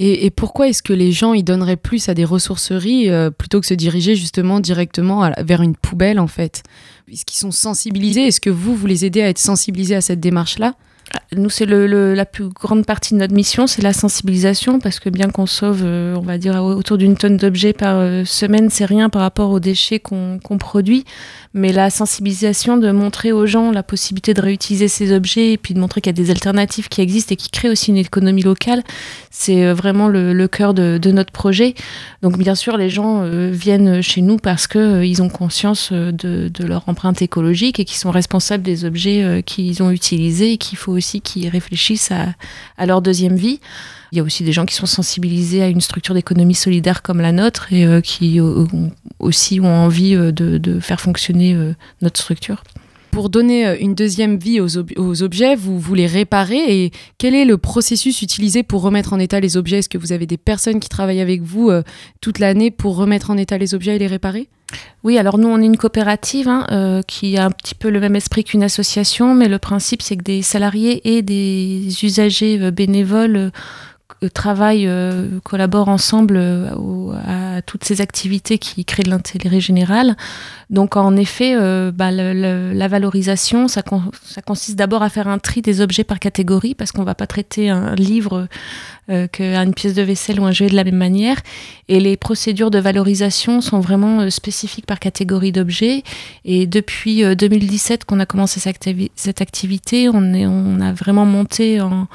Et, 0.00 0.30
pourquoi 0.30 0.68
est-ce 0.68 0.82
que 0.82 0.92
les 0.92 1.12
gens 1.12 1.34
y 1.34 1.44
donneraient 1.44 1.76
plus 1.76 2.08
à 2.08 2.14
des 2.14 2.24
ressourceries 2.24 3.10
euh, 3.10 3.30
plutôt 3.30 3.60
que 3.60 3.66
se 3.66 3.74
diriger 3.74 4.16
justement 4.16 4.58
directement 4.58 5.30
vers 5.38 5.62
une 5.62 5.76
poubelle 5.76 6.18
en 6.18 6.26
fait? 6.26 6.64
Est-ce 7.10 7.24
qu'ils 7.24 7.38
sont 7.38 7.52
sensibilisés? 7.52 8.26
Est-ce 8.26 8.40
que 8.40 8.50
vous, 8.50 8.74
vous 8.74 8.86
les 8.86 9.04
aidez 9.04 9.22
à 9.22 9.28
être 9.28 9.38
sensibilisés 9.38 9.94
à 9.94 10.00
cette 10.00 10.18
démarche-là? 10.18 10.74
Nous, 11.36 11.50
c'est 11.50 11.66
la 11.66 12.24
plus 12.24 12.48
grande 12.48 12.86
partie 12.86 13.14
de 13.14 13.18
notre 13.18 13.34
mission, 13.34 13.66
c'est 13.66 13.82
la 13.82 13.92
sensibilisation, 13.92 14.78
parce 14.78 15.00
que 15.00 15.08
bien 15.10 15.28
qu'on 15.30 15.46
sauve, 15.46 15.82
euh, 15.84 16.14
on 16.16 16.20
va 16.20 16.38
dire, 16.38 16.62
autour 16.62 16.98
d'une 16.98 17.16
tonne 17.16 17.36
d'objets 17.36 17.72
par 17.72 17.96
euh, 17.96 18.24
semaine, 18.24 18.70
c'est 18.70 18.84
rien 18.84 19.08
par 19.10 19.22
rapport 19.22 19.50
aux 19.50 19.60
déchets 19.60 19.98
qu'on 19.98 20.38
produit 20.58 21.04
mais 21.54 21.72
la 21.72 21.88
sensibilisation 21.88 22.76
de 22.76 22.90
montrer 22.90 23.30
aux 23.30 23.46
gens 23.46 23.70
la 23.70 23.84
possibilité 23.84 24.34
de 24.34 24.42
réutiliser 24.42 24.88
ces 24.88 25.14
objets 25.14 25.52
et 25.52 25.56
puis 25.56 25.72
de 25.72 25.78
montrer 25.78 26.00
qu'il 26.00 26.10
y 26.10 26.20
a 26.20 26.22
des 26.24 26.30
alternatives 26.30 26.88
qui 26.88 27.00
existent 27.00 27.32
et 27.32 27.36
qui 27.36 27.48
créent 27.48 27.70
aussi 27.70 27.90
une 27.90 27.96
économie 27.96 28.42
locale, 28.42 28.82
c'est 29.30 29.64
euh, 29.64 29.72
vraiment 29.72 30.08
le, 30.08 30.48
cœur 30.48 30.74
de, 30.74 30.98
notre 31.12 31.32
projet. 31.32 31.74
Donc 32.22 32.36
bien 32.38 32.56
sûr, 32.56 32.76
les 32.76 32.90
gens 32.90 33.22
viennent 33.24 34.02
chez 34.02 34.20
nous 34.20 34.36
parce 34.36 34.66
qu'ils 34.66 34.80
euh, 34.82 35.22
ont 35.22 35.28
conscience 35.28 35.92
de, 35.92 36.50
leur 36.64 36.88
empreinte 36.88 37.22
écologique 37.22 37.78
et 37.78 37.84
qu'ils 37.84 37.98
sont 37.98 38.10
responsables 38.10 38.64
des 38.64 38.84
objets 38.84 39.42
qu'ils 39.46 39.82
ont 39.82 39.90
utilisés 39.90 40.52
et 40.52 40.56
qu'il 40.56 40.76
faut 40.76 40.92
aussi 40.92 41.03
qu'ils 41.20 41.48
réfléchissent 41.48 42.12
à 42.76 42.86
leur 42.86 43.02
deuxième 43.02 43.36
vie. 43.36 43.60
Il 44.14 44.18
y 44.18 44.20
a 44.20 44.22
aussi 44.22 44.44
des 44.44 44.52
gens 44.52 44.64
qui 44.64 44.76
sont 44.76 44.86
sensibilisés 44.86 45.60
à 45.60 45.66
une 45.66 45.80
structure 45.80 46.14
d'économie 46.14 46.54
solidaire 46.54 47.02
comme 47.02 47.20
la 47.20 47.32
nôtre 47.32 47.72
et 47.72 47.84
euh, 47.84 48.00
qui 48.00 48.40
euh, 48.40 48.64
aussi 49.18 49.58
ont 49.58 49.66
envie 49.66 50.14
euh, 50.14 50.30
de, 50.30 50.78
faire 50.78 51.00
fonctionner 51.00 51.74
notre 52.00 52.20
structure. 52.20 52.62
Pour 53.14 53.30
donner 53.30 53.78
une 53.80 53.94
deuxième 53.94 54.38
vie 54.38 54.60
aux, 54.60 55.22
objets, 55.22 55.54
vous, 55.54 55.94
les 55.94 56.08
réparez 56.08 56.84
et 56.84 56.90
quel 57.16 57.36
est 57.36 57.44
le 57.44 57.56
processus 57.58 58.22
utilisé 58.22 58.64
pour 58.64 58.82
remettre 58.82 59.12
en 59.12 59.20
état 59.20 59.38
les 59.38 59.56
objets? 59.56 59.78
Est-ce 59.78 59.88
que 59.88 59.98
vous 59.98 60.10
avez 60.10 60.26
des 60.26 60.36
personnes 60.36 60.80
qui 60.80 60.88
travaillent 60.88 61.20
avec 61.20 61.40
vous 61.40 61.70
toute 62.20 62.40
l'année 62.40 62.72
pour 62.72 62.96
remettre 62.96 63.30
en 63.30 63.36
état 63.36 63.56
les 63.56 63.72
objets 63.72 63.94
et 63.94 63.98
les 64.00 64.08
réparer? 64.08 64.48
Oui, 65.04 65.16
alors 65.16 65.38
nous, 65.38 65.46
on 65.46 65.60
est 65.60 65.64
une 65.66 65.76
coopérative 65.76 66.48
hein, 66.48 67.02
qui 67.06 67.36
a 67.36 67.44
un 67.44 67.52
petit 67.52 67.76
peu 67.76 67.88
le 67.88 68.00
même 68.00 68.16
esprit 68.16 68.42
qu'une 68.42 68.64
association, 68.64 69.32
mais 69.32 69.46
le 69.46 69.60
principe, 69.60 70.02
c'est 70.02 70.16
que 70.16 70.24
des 70.24 70.42
salariés 70.42 71.16
et 71.16 71.22
des 71.22 71.86
usagers 72.02 72.72
bénévoles 72.72 73.52
travaillent, 74.26 74.86
euh, 74.86 75.38
collaborent 75.42 75.88
ensemble 75.88 76.36
euh, 76.36 76.70
à 77.26 77.62
toutes 77.62 77.84
ces 77.84 78.00
activités 78.00 78.58
qui 78.58 78.84
créent 78.84 79.02
de 79.02 79.10
l'intérêt 79.10 79.60
général. 79.60 80.16
Donc 80.70 80.96
en 80.96 81.16
effet, 81.16 81.54
euh, 81.54 81.92
bah, 81.92 82.10
la 82.10 82.88
valorisation, 82.88 83.68
ça, 83.68 83.82
consiste 83.82 84.76
d'abord 84.76 85.02
à 85.02 85.08
faire 85.08 85.28
un 85.28 85.38
tri 85.38 85.62
des 85.62 85.80
objets 85.80 86.04
par 86.04 86.18
catégorie, 86.18 86.74
parce 86.74 86.92
qu'on 86.92 87.02
ne 87.02 87.06
va 87.06 87.14
pas 87.14 87.26
traiter 87.26 87.70
un 87.70 87.94
livre 87.94 88.48
qu'une 89.32 89.74
pièce 89.74 89.92
de 89.92 90.02
vaisselle 90.02 90.40
ou 90.40 90.46
un 90.46 90.52
jouet 90.52 90.68
de 90.68 90.76
la 90.76 90.84
même 90.84 90.96
manière. 90.96 91.36
Et 91.88 92.00
les 92.00 92.16
procédures 92.16 92.70
de 92.70 92.78
valorisation 92.78 93.60
sont 93.60 93.80
vraiment 93.80 94.30
spécifiques 94.30 94.86
par 94.86 94.98
catégorie 94.98 95.52
d'objets. 95.52 96.02
Et 96.46 96.66
depuis 96.66 97.22
2017 97.36 98.04
qu'on 98.04 98.18
a 98.18 98.26
commencé 98.26 98.60
cette, 98.60 99.40
activité, 99.42 100.08
on 100.08 100.80
a 100.80 100.92
vraiment 100.92 101.26
monté 101.26 101.80
en 101.82 102.08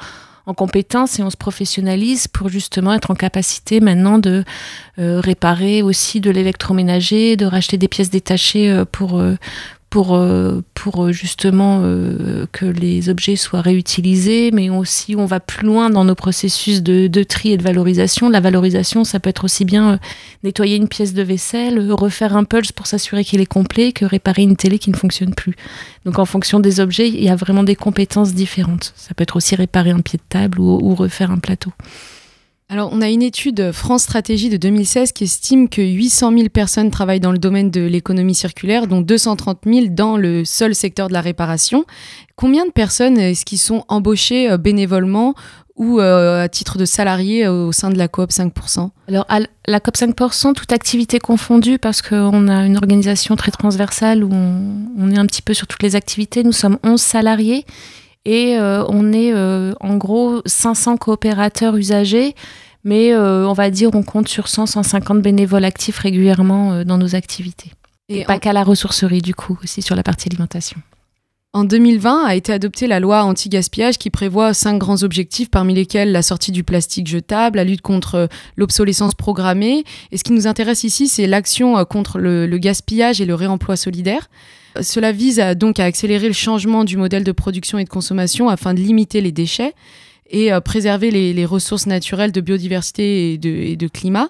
en 0.50 0.54
compétences 0.54 1.18
et 1.20 1.22
on 1.22 1.30
se 1.30 1.36
professionnalise 1.36 2.26
pour 2.26 2.48
justement 2.48 2.92
être 2.92 3.10
en 3.10 3.14
capacité 3.14 3.80
maintenant 3.80 4.18
de 4.18 4.44
euh, 4.98 5.20
réparer 5.20 5.80
aussi 5.82 6.20
de 6.20 6.30
l'électroménager, 6.30 7.36
de 7.36 7.46
racheter 7.46 7.78
des 7.78 7.88
pièces 7.88 8.10
détachées 8.10 8.68
euh, 8.68 8.84
pour, 8.84 9.18
euh, 9.18 9.36
pour, 9.90 10.14
euh, 10.14 10.62
pour 10.74 11.04
euh, 11.04 11.12
justement 11.12 11.80
euh, 11.82 12.46
que 12.52 12.64
les 12.64 13.08
objets 13.08 13.34
soient 13.34 13.60
réutilisés, 13.60 14.52
mais 14.52 14.70
aussi 14.70 15.16
on 15.16 15.26
va 15.26 15.40
plus 15.40 15.66
loin 15.66 15.90
dans 15.90 16.04
nos 16.04 16.14
processus 16.14 16.80
de, 16.82 17.08
de 17.08 17.22
tri 17.24 17.50
et 17.50 17.56
de 17.56 17.62
valorisation. 17.64 18.30
La 18.30 18.38
valorisation, 18.38 19.02
ça 19.02 19.18
peut 19.18 19.28
être 19.28 19.44
aussi 19.44 19.64
bien 19.64 19.98
nettoyer 20.44 20.76
une 20.76 20.86
pièce 20.86 21.12
de 21.12 21.22
vaisselle, 21.22 21.90
refaire 21.92 22.36
un 22.36 22.44
pulse 22.44 22.70
pour 22.70 22.86
s'assurer 22.86 23.24
qu'il 23.24 23.40
est 23.40 23.46
complet, 23.46 23.90
que 23.90 24.04
réparer 24.04 24.42
une 24.42 24.56
télé 24.56 24.78
qui 24.78 24.90
ne 24.90 24.96
fonctionne 24.96 25.34
plus. 25.34 25.56
Donc 26.04 26.20
en 26.20 26.24
fonction 26.24 26.60
des 26.60 26.78
objets, 26.78 27.08
il 27.08 27.22
y 27.22 27.28
a 27.28 27.36
vraiment 27.36 27.64
des 27.64 27.76
compétences 27.76 28.32
différentes. 28.32 28.92
Ça 28.96 29.12
peut 29.14 29.22
être 29.22 29.36
aussi 29.36 29.56
réparer 29.56 29.90
un 29.90 30.00
pied 30.00 30.18
de 30.18 30.28
table 30.28 30.60
ou, 30.60 30.78
ou 30.80 30.94
refaire 30.94 31.32
un 31.32 31.38
plateau. 31.38 31.72
Alors, 32.72 32.90
on 32.92 33.02
a 33.02 33.08
une 33.08 33.22
étude 33.22 33.72
France 33.72 34.04
Stratégie 34.04 34.48
de 34.48 34.56
2016 34.56 35.10
qui 35.10 35.24
estime 35.24 35.68
que 35.68 35.82
800 35.82 36.30
000 36.30 36.48
personnes 36.50 36.92
travaillent 36.92 37.18
dans 37.18 37.32
le 37.32 37.38
domaine 37.38 37.68
de 37.68 37.80
l'économie 37.80 38.36
circulaire, 38.36 38.86
dont 38.86 39.00
230 39.00 39.62
000 39.66 39.86
dans 39.90 40.16
le 40.16 40.44
seul 40.44 40.76
secteur 40.76 41.08
de 41.08 41.12
la 41.12 41.20
réparation. 41.20 41.84
Combien 42.36 42.64
de 42.66 42.70
personnes 42.70 43.18
est-ce 43.18 43.44
qui 43.44 43.58
sont 43.58 43.84
embauchées 43.88 44.48
euh, 44.48 44.56
bénévolement 44.56 45.34
ou 45.74 45.98
euh, 45.98 46.44
à 46.44 46.48
titre 46.48 46.78
de 46.78 46.84
salariés 46.84 47.44
euh, 47.44 47.66
au 47.66 47.72
sein 47.72 47.90
de 47.90 47.98
la 47.98 48.06
coop 48.06 48.30
5% 48.30 48.90
Alors, 49.08 49.26
à 49.28 49.40
la 49.66 49.80
coop 49.80 49.96
5%, 49.96 50.52
toute 50.54 50.70
activité 50.70 51.18
confondue, 51.18 51.80
parce 51.80 52.02
qu'on 52.02 52.46
a 52.46 52.66
une 52.66 52.76
organisation 52.76 53.34
très 53.34 53.50
transversale 53.50 54.22
où 54.22 54.30
on, 54.32 54.86
on 54.96 55.10
est 55.10 55.18
un 55.18 55.26
petit 55.26 55.42
peu 55.42 55.54
sur 55.54 55.66
toutes 55.66 55.82
les 55.82 55.96
activités. 55.96 56.44
Nous 56.44 56.52
sommes 56.52 56.78
11 56.84 57.00
salariés 57.00 57.64
et 58.24 58.56
euh, 58.58 58.84
on 58.88 59.12
est 59.12 59.32
euh, 59.32 59.72
en 59.80 59.96
gros 59.96 60.42
500 60.44 60.98
coopérateurs 60.98 61.76
usagers, 61.76 62.34
mais 62.84 63.12
euh, 63.12 63.46
on 63.46 63.52
va 63.54 63.70
dire 63.70 63.90
on 63.94 64.02
compte 64.02 64.28
sur 64.28 64.44
100-150 64.44 65.20
bénévoles 65.20 65.64
actifs 65.64 65.98
régulièrement 65.98 66.84
dans 66.84 66.98
nos 66.98 67.14
activités. 67.14 67.72
Et, 68.08 68.24
pas 68.24 68.38
qu'à 68.38 68.52
la 68.52 68.64
ressourcerie 68.64 69.22
du 69.22 69.34
coup, 69.34 69.58
aussi 69.62 69.82
sur 69.82 69.94
la 69.96 70.02
partie 70.02 70.28
alimentation. 70.28 70.80
En 71.52 71.64
2020 71.64 72.26
a 72.26 72.34
été 72.36 72.52
adoptée 72.52 72.86
la 72.86 73.00
loi 73.00 73.24
anti-gaspillage 73.24 73.98
qui 73.98 74.10
prévoit 74.10 74.54
cinq 74.54 74.78
grands 74.78 75.02
objectifs, 75.02 75.50
parmi 75.50 75.74
lesquels 75.74 76.12
la 76.12 76.22
sortie 76.22 76.52
du 76.52 76.62
plastique 76.62 77.08
jetable, 77.08 77.56
la 77.56 77.64
lutte 77.64 77.80
contre 77.80 78.28
l'obsolescence 78.56 79.16
programmée. 79.16 79.82
Et 80.12 80.16
ce 80.16 80.22
qui 80.22 80.32
nous 80.32 80.46
intéresse 80.46 80.84
ici, 80.84 81.08
c'est 81.08 81.26
l'action 81.26 81.84
contre 81.86 82.20
le, 82.20 82.46
gaspillage 82.58 83.20
et 83.20 83.24
le 83.24 83.34
réemploi 83.34 83.74
solidaire. 83.74 84.28
Cela 84.80 85.12
vise 85.12 85.38
donc 85.56 85.80
à 85.80 85.84
accélérer 85.84 86.28
le 86.28 86.34
changement 86.34 86.84
du 86.84 86.96
modèle 86.96 87.24
de 87.24 87.32
production 87.32 87.78
et 87.78 87.84
de 87.84 87.88
consommation 87.88 88.48
afin 88.48 88.74
de 88.74 88.80
limiter 88.80 89.20
les 89.20 89.32
déchets 89.32 89.74
et 90.30 90.52
euh, 90.52 90.60
préserver 90.60 91.10
les, 91.10 91.44
ressources 91.44 91.86
naturelles 91.86 92.32
de 92.32 92.40
biodiversité 92.40 93.32
et 93.32 93.38
de, 93.38 93.88
climat. 93.88 94.28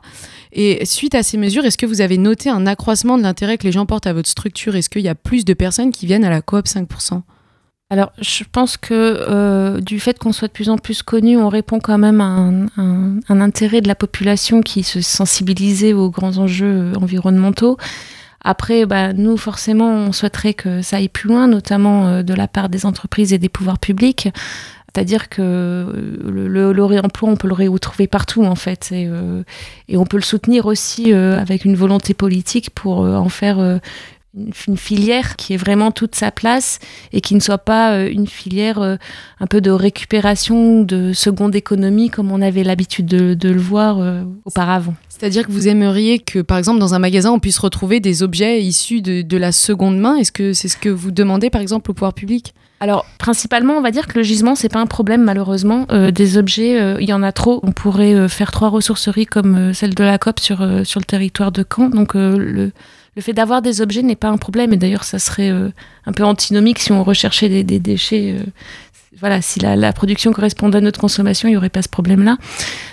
Et 0.53 0.85
suite 0.87 1.15
à 1.15 1.23
ces 1.23 1.37
mesures, 1.37 1.65
est-ce 1.65 1.79
que 1.79 1.87
vous 1.87 2.01
avez 2.01 2.19
noté 2.19 2.49
un 2.49 2.67
accroissement 2.67 3.19
de 3.19 3.23
l'intérêt 3.23 3.59
que 3.59 3.65
les 3.65 3.73
gens 3.73 3.87
portent 3.87 4.07
à 4.07 4.13
votre 4.13 4.29
structure? 4.29 4.75
Est-ce 4.75 4.89
qu'il 4.89 5.03
y 5.03 5.09
a 5.09 5.15
plus 5.15 5.45
de 5.45 5.55
personnes 5.55 5.93
qui 5.93 6.07
viennent 6.07 6.25
à 6.25 6.31
la 6.31 6.43
coop 6.43 6.67
5% 6.67 7.23
alors, 7.93 8.13
je 8.21 8.45
pense 8.45 8.77
que 8.77 8.95
euh, 8.95 9.81
du 9.81 9.99
fait 9.99 10.17
qu'on 10.17 10.33
soit 10.33 10.47
de 10.47 10.53
plus 10.53 10.69
en 10.69 10.79
plus 10.79 11.03
connu, 11.03 11.37
on 11.37 11.49
répond 11.49 11.81
quand 11.81 11.99
même 11.99 12.21
à 12.21 12.25
un, 12.25 13.19
un 13.29 13.41
intérêt 13.41 13.81
de 13.81 13.89
la 13.89 13.97
population 13.97 14.61
qui 14.61 14.85
se 14.85 15.01
sensibilisait 15.01 15.93
aux 15.93 16.09
grands 16.09 16.39
enjeux 16.39 16.93
environnementaux. 16.95 17.79
Après, 18.43 18.87
bah, 18.87 19.13
nous, 19.13 19.37
forcément, 19.37 19.91
on 19.91 20.13
souhaiterait 20.13 20.55
que 20.55 20.83
ça 20.83 20.97
aille 20.97 21.09
plus 21.09 21.29
loin, 21.29 21.47
notamment 21.47 22.23
de 22.23 22.35
la 22.35 22.49
part 22.49 22.69
des 22.69 22.87
entreprises 22.87 23.33
et 23.33 23.39
des 23.39 23.49
pouvoirs 23.49 23.79
publics. 23.79 24.29
C'est-à-dire 24.93 25.29
que 25.29 25.87
le, 26.25 26.73
le, 26.73 26.85
réemploi, 26.85 27.29
on 27.29 27.37
peut 27.37 27.47
le 27.47 27.55
retrouver 27.71 28.09
partout 28.09 28.45
en 28.45 28.57
fait, 28.57 28.91
et, 28.91 29.09
et 29.89 29.97
on 29.97 30.05
peut 30.05 30.17
le 30.17 30.23
soutenir 30.23 30.67
aussi 30.67 31.13
avec 31.13 31.65
une 31.65 31.77
volonté 31.77 32.13
politique 32.13 32.71
pour 32.71 32.99
en 32.99 33.29
faire 33.29 33.81
une 34.35 34.77
filière 34.77 35.35
qui 35.35 35.55
est 35.55 35.57
vraiment 35.57 35.91
toute 35.91 36.15
sa 36.15 36.31
place 36.31 36.79
et 37.13 37.21
qui 37.21 37.35
ne 37.35 37.41
soit 37.41 37.59
pas 37.59 37.95
euh, 37.95 38.09
une 38.09 38.29
filière 38.29 38.81
euh, 38.81 38.97
un 39.41 39.47
peu 39.47 39.61
de 39.61 39.73
récupération 39.73 40.83
de 40.83 41.13
seconde 41.13 41.57
économie 41.57 42.11
comme 42.11 42.31
on 42.31 42.41
avait 42.41 42.63
l'habitude 42.63 43.07
de, 43.07 43.49
le 43.49 43.61
voir 43.61 43.99
euh, 43.99 44.23
auparavant. 44.45 44.95
C'est-à-dire 45.09 45.47
que 45.47 45.53
vous 45.53 45.67
aimeriez 45.67 46.21
que, 46.21 46.39
par 46.39 46.59
exemple, 46.59 46.79
dans 46.79 46.95
un 46.95 47.01
magasin, 47.01 47.33
on 47.33 47.41
puisse 47.41 47.59
retrouver 47.59 47.99
des 47.99 48.23
objets 48.23 48.63
issus 48.63 49.03
de, 49.03 49.37
la 49.37 49.53
seconde 49.53 49.99
main? 49.99 50.17
Est-ce 50.17 50.33
que 50.33 50.53
c'est 50.53 50.69
ce 50.69 50.77
que 50.77 50.89
vous 50.89 51.11
demandez, 51.11 51.51
par 51.51 51.61
exemple, 51.61 51.91
au 51.91 51.95
pouvoir 51.95 52.15
public? 52.15 52.55
Alors, 52.79 53.05
principalement, 53.19 53.75
on 53.75 53.83
va 53.83 53.91
dire 53.91 54.07
que 54.07 54.17
le 54.19 54.23
gisement, 54.23 54.55
c'est 54.55 54.71
pas 54.71 54.81
un 54.81 54.87
problème, 54.87 55.23
malheureusement. 55.23 55.87
des 56.13 56.39
objets, 56.39 56.97
il 57.01 57.09
y 57.09 57.13
en 57.13 57.23
a 57.23 57.33
trop. 57.33 57.61
On 57.63 57.73
pourrait 57.73 58.29
faire 58.29 58.51
trois 58.51 58.69
ressourceries 58.69 59.27
comme 59.27 59.75
celle 59.75 59.95
de 59.95 60.05
la 60.05 60.17
COP 60.19 60.41
sur, 60.41 60.59
sur 60.85 61.01
le 61.01 61.05
territoire 61.05 61.53
de 61.53 61.65
Caen. 61.69 61.91
Donc, 61.91 62.15
le, 62.15 62.73
le 63.17 63.23
fait 63.23 63.33
d'avoir 63.33 63.63
des 63.63 63.81
objets 63.81 64.03
n'est 64.03 64.17
pas 64.17 64.29
un 64.29 64.37
problème. 64.37 64.73
Et 64.73 64.77
d'ailleurs, 64.77 65.05
ça 65.05 65.19
serait 65.19 65.51
euh, 65.51 65.71
un 66.07 66.13
peu 66.13 66.25
antinomique 66.25 66.79
si 66.79 66.93
on 66.93 67.03
recherchait 67.03 67.49
des, 67.63 67.79
déchets. 67.81 68.37
Euh, 68.39 68.45
voilà, 69.19 69.43
si 69.43 69.59
la, 69.59 69.93
production 69.93 70.33
correspondait 70.33 70.79
à 70.79 70.81
notre 70.81 71.01
consommation, 71.01 71.49
il 71.49 71.53
n'y 71.53 71.57
aurait 71.57 71.69
pas 71.69 71.83
ce 71.83 71.89
problème-là. 71.89 72.39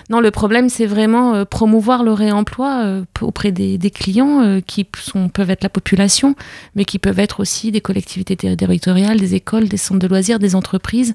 Non, 0.10 0.20
le 0.20 0.32
problème, 0.32 0.68
c'est 0.68 0.88
vraiment 0.88 1.36
euh, 1.36 1.46
promouvoir 1.46 2.04
le 2.04 2.12
réemploi 2.12 3.04
auprès 3.22 3.52
des, 3.52 3.92
clients 3.92 4.60
qui 4.66 4.88
sont, 5.00 5.30
peuvent 5.30 5.52
être 5.52 5.64
la 5.64 5.70
population, 5.70 6.36
mais 6.76 6.84
qui 6.84 6.98
peuvent 6.98 7.20
être 7.20 7.40
aussi 7.40 7.72
des 7.72 7.82
collectivités 7.82 8.36
territoriales, 8.36 9.20
des 9.20 9.36
écoles, 9.36 9.70
des 9.70 9.78
centres 9.78 10.00
de 10.00 10.08
loisirs, 10.08 10.40
des 10.40 10.56
entreprises. 10.56 11.14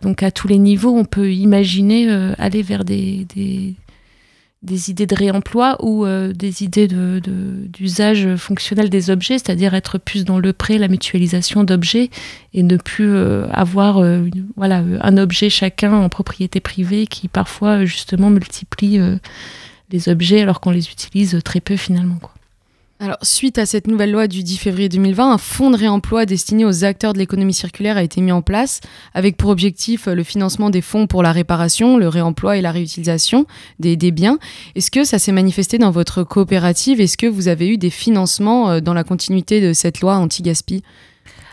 Donc 0.00 0.22
à 0.22 0.30
tous 0.30 0.48
les 0.48 0.58
niveaux, 0.58 0.96
on 0.96 1.04
peut 1.04 1.30
imaginer 1.32 2.08
aller 2.38 2.62
vers 2.62 2.84
des 2.84 3.26
des 3.34 3.74
idées 4.90 5.06
de 5.06 5.14
réemploi 5.14 5.76
ou 5.80 6.04
euh, 6.04 6.32
des 6.32 6.62
idées 6.62 6.88
d'usage 6.88 8.24
de, 8.24 8.36
fonctionnel 8.36 8.90
des 8.90 9.10
objets, 9.10 9.38
c'est-à-dire 9.38 9.74
être 9.74 9.98
plus 9.98 10.24
dans 10.24 10.38
le 10.38 10.52
prêt, 10.52 10.78
la 10.78 10.88
mutualisation 10.88 11.64
d'objets 11.64 12.10
et 12.54 12.62
ne 12.62 12.76
plus 12.76 13.14
euh, 13.14 13.46
avoir 13.52 13.98
euh, 13.98 14.28
voilà, 14.56 14.82
un 15.00 15.16
objet 15.16 15.50
chacun 15.50 15.92
en 15.92 16.08
propriété 16.08 16.60
privée 16.60 17.06
qui 17.06 17.28
parfois 17.28 17.84
justement 17.84 18.30
multiplie 18.30 18.98
les 19.90 20.08
objets 20.08 20.40
alors 20.40 20.60
qu'on 20.60 20.70
les 20.70 20.90
utilise 20.90 21.38
très 21.44 21.60
peu 21.60 21.76
finalement. 21.76 22.18
Quoi. 22.20 22.32
Alors, 23.00 23.18
suite 23.22 23.58
à 23.58 23.66
cette 23.66 23.86
nouvelle 23.86 24.10
loi 24.10 24.26
du 24.26 24.42
10 24.42 24.56
février 24.56 24.88
2020, 24.88 25.32
un 25.32 25.38
fonds 25.38 25.70
de 25.70 25.76
réemploi 25.76 26.26
destiné 26.26 26.64
aux 26.64 26.84
acteurs 26.84 27.12
de 27.12 27.18
l'économie 27.18 27.54
circulaire 27.54 27.96
a 27.96 28.02
été 28.02 28.20
mis 28.20 28.32
en 28.32 28.42
place, 28.42 28.80
avec 29.14 29.36
pour 29.36 29.50
objectif 29.50 30.06
le 30.06 30.24
financement 30.24 30.68
des 30.68 30.80
fonds 30.80 31.06
pour 31.06 31.22
la 31.22 31.30
réparation, 31.30 31.96
le 31.96 32.08
réemploi 32.08 32.56
et 32.56 32.60
la 32.60 32.72
réutilisation 32.72 33.46
des, 33.78 33.96
biens. 34.10 34.40
Est-ce 34.74 34.90
que 34.90 35.04
ça 35.04 35.20
s'est 35.20 35.30
manifesté 35.30 35.78
dans 35.78 35.92
votre 35.92 36.24
coopérative? 36.24 37.00
Est-ce 37.00 37.16
que 37.16 37.28
vous 37.28 37.46
avez 37.46 37.68
eu 37.68 37.78
des 37.78 37.90
financements 37.90 38.70
euh, 38.70 38.80
dans 38.80 38.94
la 38.94 39.04
continuité 39.04 39.60
de 39.60 39.72
cette 39.74 40.00
loi 40.00 40.16
anti-gaspi? 40.16 40.82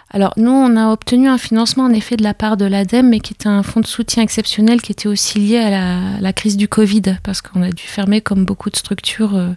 Alors 0.09 0.33
nous, 0.37 0.51
on 0.51 0.75
a 0.77 0.91
obtenu 0.91 1.27
un 1.27 1.37
financement 1.37 1.83
en 1.83 1.91
effet 1.91 2.15
de 2.17 2.23
la 2.23 2.33
part 2.33 2.57
de 2.57 2.65
l'ADEME, 2.65 3.09
mais 3.09 3.19
qui 3.19 3.33
était 3.33 3.49
un 3.49 3.61
fonds 3.61 3.81
de 3.81 3.85
soutien 3.85 4.23
exceptionnel 4.23 4.81
qui 4.81 4.93
était 4.93 5.09
aussi 5.09 5.39
lié 5.39 5.57
à 5.57 6.19
la, 6.19 6.33
crise 6.33 6.57
du 6.57 6.67
Covid, 6.67 7.17
parce 7.21 7.41
qu'on 7.41 7.61
a 7.61 7.69
dû 7.69 7.83
fermer 7.83 8.21
comme 8.21 8.45
beaucoup 8.45 8.71
de 8.71 8.77
structures. 8.77 9.35
Euh, 9.35 9.49
euh, 9.49 9.53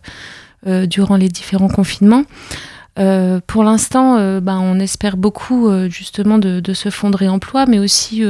durant 0.64 1.16
les 1.16 1.28
différents 1.28 1.68
confinements. 1.68 2.24
Euh, 2.98 3.40
pour 3.46 3.62
l'instant, 3.62 4.16
euh, 4.16 4.40
ben, 4.40 4.58
on 4.58 4.80
espère 4.80 5.16
beaucoup 5.16 5.70
justement 5.88 6.38
de, 6.38 6.72
ce 6.72 6.90
fonds 6.90 7.10
de 7.10 7.16
réemploi, 7.16 7.66
mais 7.66 7.78
aussi 7.78 8.22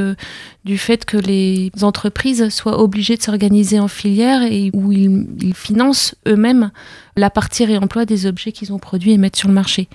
du 0.65 0.77
fait 0.77 1.05
que 1.05 1.17
les 1.17 1.71
entreprises 1.81 2.49
soient 2.49 2.79
obligées 2.79 3.17
de 3.17 3.23
s'organiser 3.23 3.79
en 3.79 3.87
filière 3.87 4.43
et 4.43 4.69
où 4.73 4.91
ils, 4.91 5.53
financent 5.55 6.15
eux-mêmes 6.27 6.71
la 7.15 7.29
partie 7.29 7.65
réemploi 7.65 8.05
des 8.05 8.25
objets 8.25 8.51
qu'ils 8.51 8.71
ont 8.71 8.79
produits 8.79 9.11
et 9.11 9.17
mettent 9.17 9.35
sur 9.35 9.47
le 9.47 9.53
marché. 9.53 9.89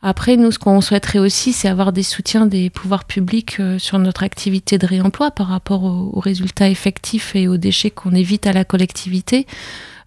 Après, 0.00 0.36
nous, 0.36 0.52
ce 0.52 0.60
qu'on 0.60 0.80
souhaiterait 0.80 1.18
aussi, 1.18 1.52
c'est 1.52 1.68
avoir 1.68 1.92
des 1.92 2.04
soutiens 2.04 2.46
des 2.46 2.70
pouvoirs 2.70 3.04
publics 3.04 3.60
sur 3.78 3.98
notre 3.98 4.22
activité 4.22 4.78
de 4.78 4.86
réemploi 4.86 5.32
par 5.32 5.48
rapport 5.48 5.82
aux 5.82 6.20
résultats 6.20 6.68
effectifs 6.68 7.34
et 7.34 7.48
aux 7.48 7.56
déchets 7.56 7.90
qu'on 7.90 8.12
évite 8.12 8.46
à 8.46 8.52
la 8.52 8.64
collectivité 8.64 9.46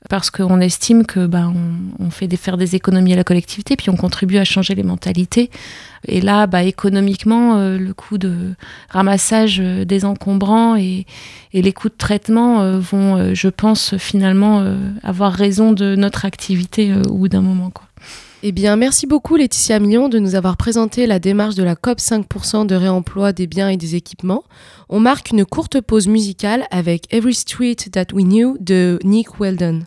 parce 0.09 0.31
qu'on 0.31 0.59
estime 0.59 1.05
que 1.05 1.25
bah, 1.25 1.51
on, 1.99 2.09
fait 2.09 2.27
des, 2.27 2.37
faire 2.37 2.57
des 2.57 2.75
économies 2.75 3.13
à 3.13 3.15
la 3.15 3.23
collectivité, 3.23 3.75
puis 3.75 3.89
on 3.89 3.95
contribue 3.95 4.37
à 4.37 4.43
changer 4.43 4.73
les 4.73 4.83
mentalités. 4.83 5.49
Et 6.07 6.21
là, 6.21 6.47
bah, 6.47 6.63
économiquement, 6.63 7.57
euh, 7.57 7.77
le 7.77 7.93
coût 7.93 8.17
de 8.17 8.53
ramassage 8.89 9.59
euh, 9.59 9.85
des 9.85 10.03
encombrants 10.03 10.75
et, 10.75 11.05
les 11.53 11.73
coûts 11.73 11.89
de 11.89 11.95
traitement 11.97 12.61
euh, 12.61 12.79
vont, 12.79 13.35
je 13.35 13.47
pense, 13.47 13.97
finalement 13.97 14.65
avoir 15.03 15.33
raison 15.33 15.73
de 15.73 15.95
notre 15.95 16.25
activité 16.25 16.93
au 17.09 17.15
bout 17.15 17.27
d'un 17.27 17.41
moment. 17.41 17.69
Quoi. 17.69 17.85
Eh 18.43 18.51
bien, 18.51 18.75
merci 18.75 19.05
beaucoup 19.05 19.35
Laetitia 19.35 19.77
Million 19.77 20.09
de 20.09 20.17
nous 20.17 20.33
avoir 20.33 20.57
présenté 20.57 21.05
la 21.05 21.19
démarche 21.19 21.53
de 21.53 21.61
la 21.61 21.75
COP 21.75 21.99
5% 21.99 22.65
de 22.65 22.73
réemploi 22.73 23.33
des 23.33 23.45
biens 23.45 23.69
et 23.69 23.77
des 23.77 23.93
équipements. 23.93 24.43
On 24.89 24.99
marque 24.99 25.29
une 25.29 25.45
courte 25.45 25.79
pause 25.79 26.07
musicale 26.07 26.65
avec 26.71 27.05
Every 27.13 27.35
Street 27.35 27.75
That 27.91 28.07
We 28.13 28.25
Knew 28.25 28.57
de 28.59 28.97
Nick 29.03 29.39
Weldon. 29.39 29.81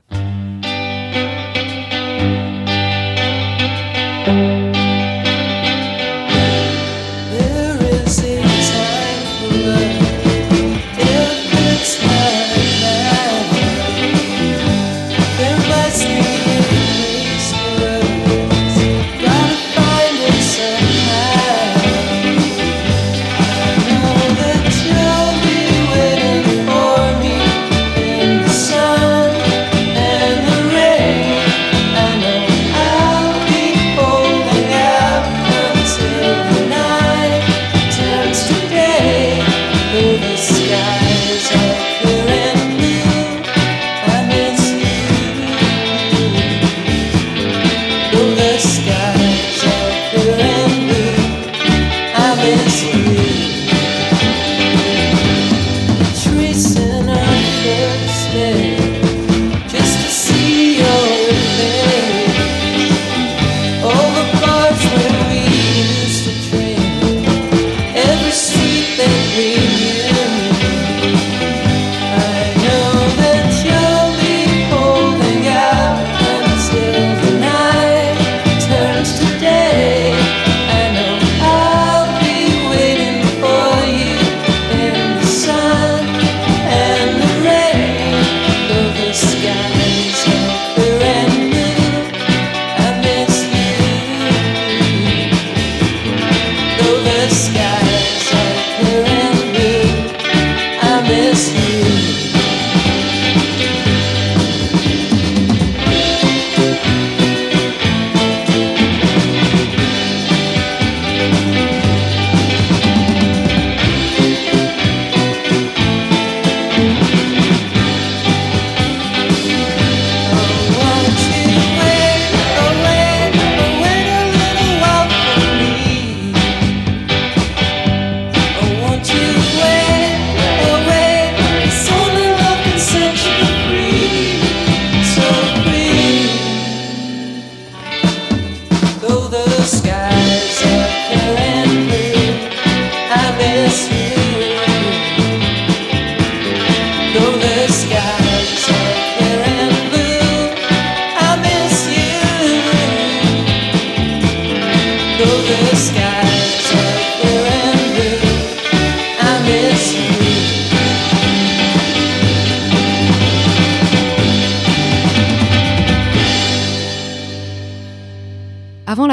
skies. 155.85 156.84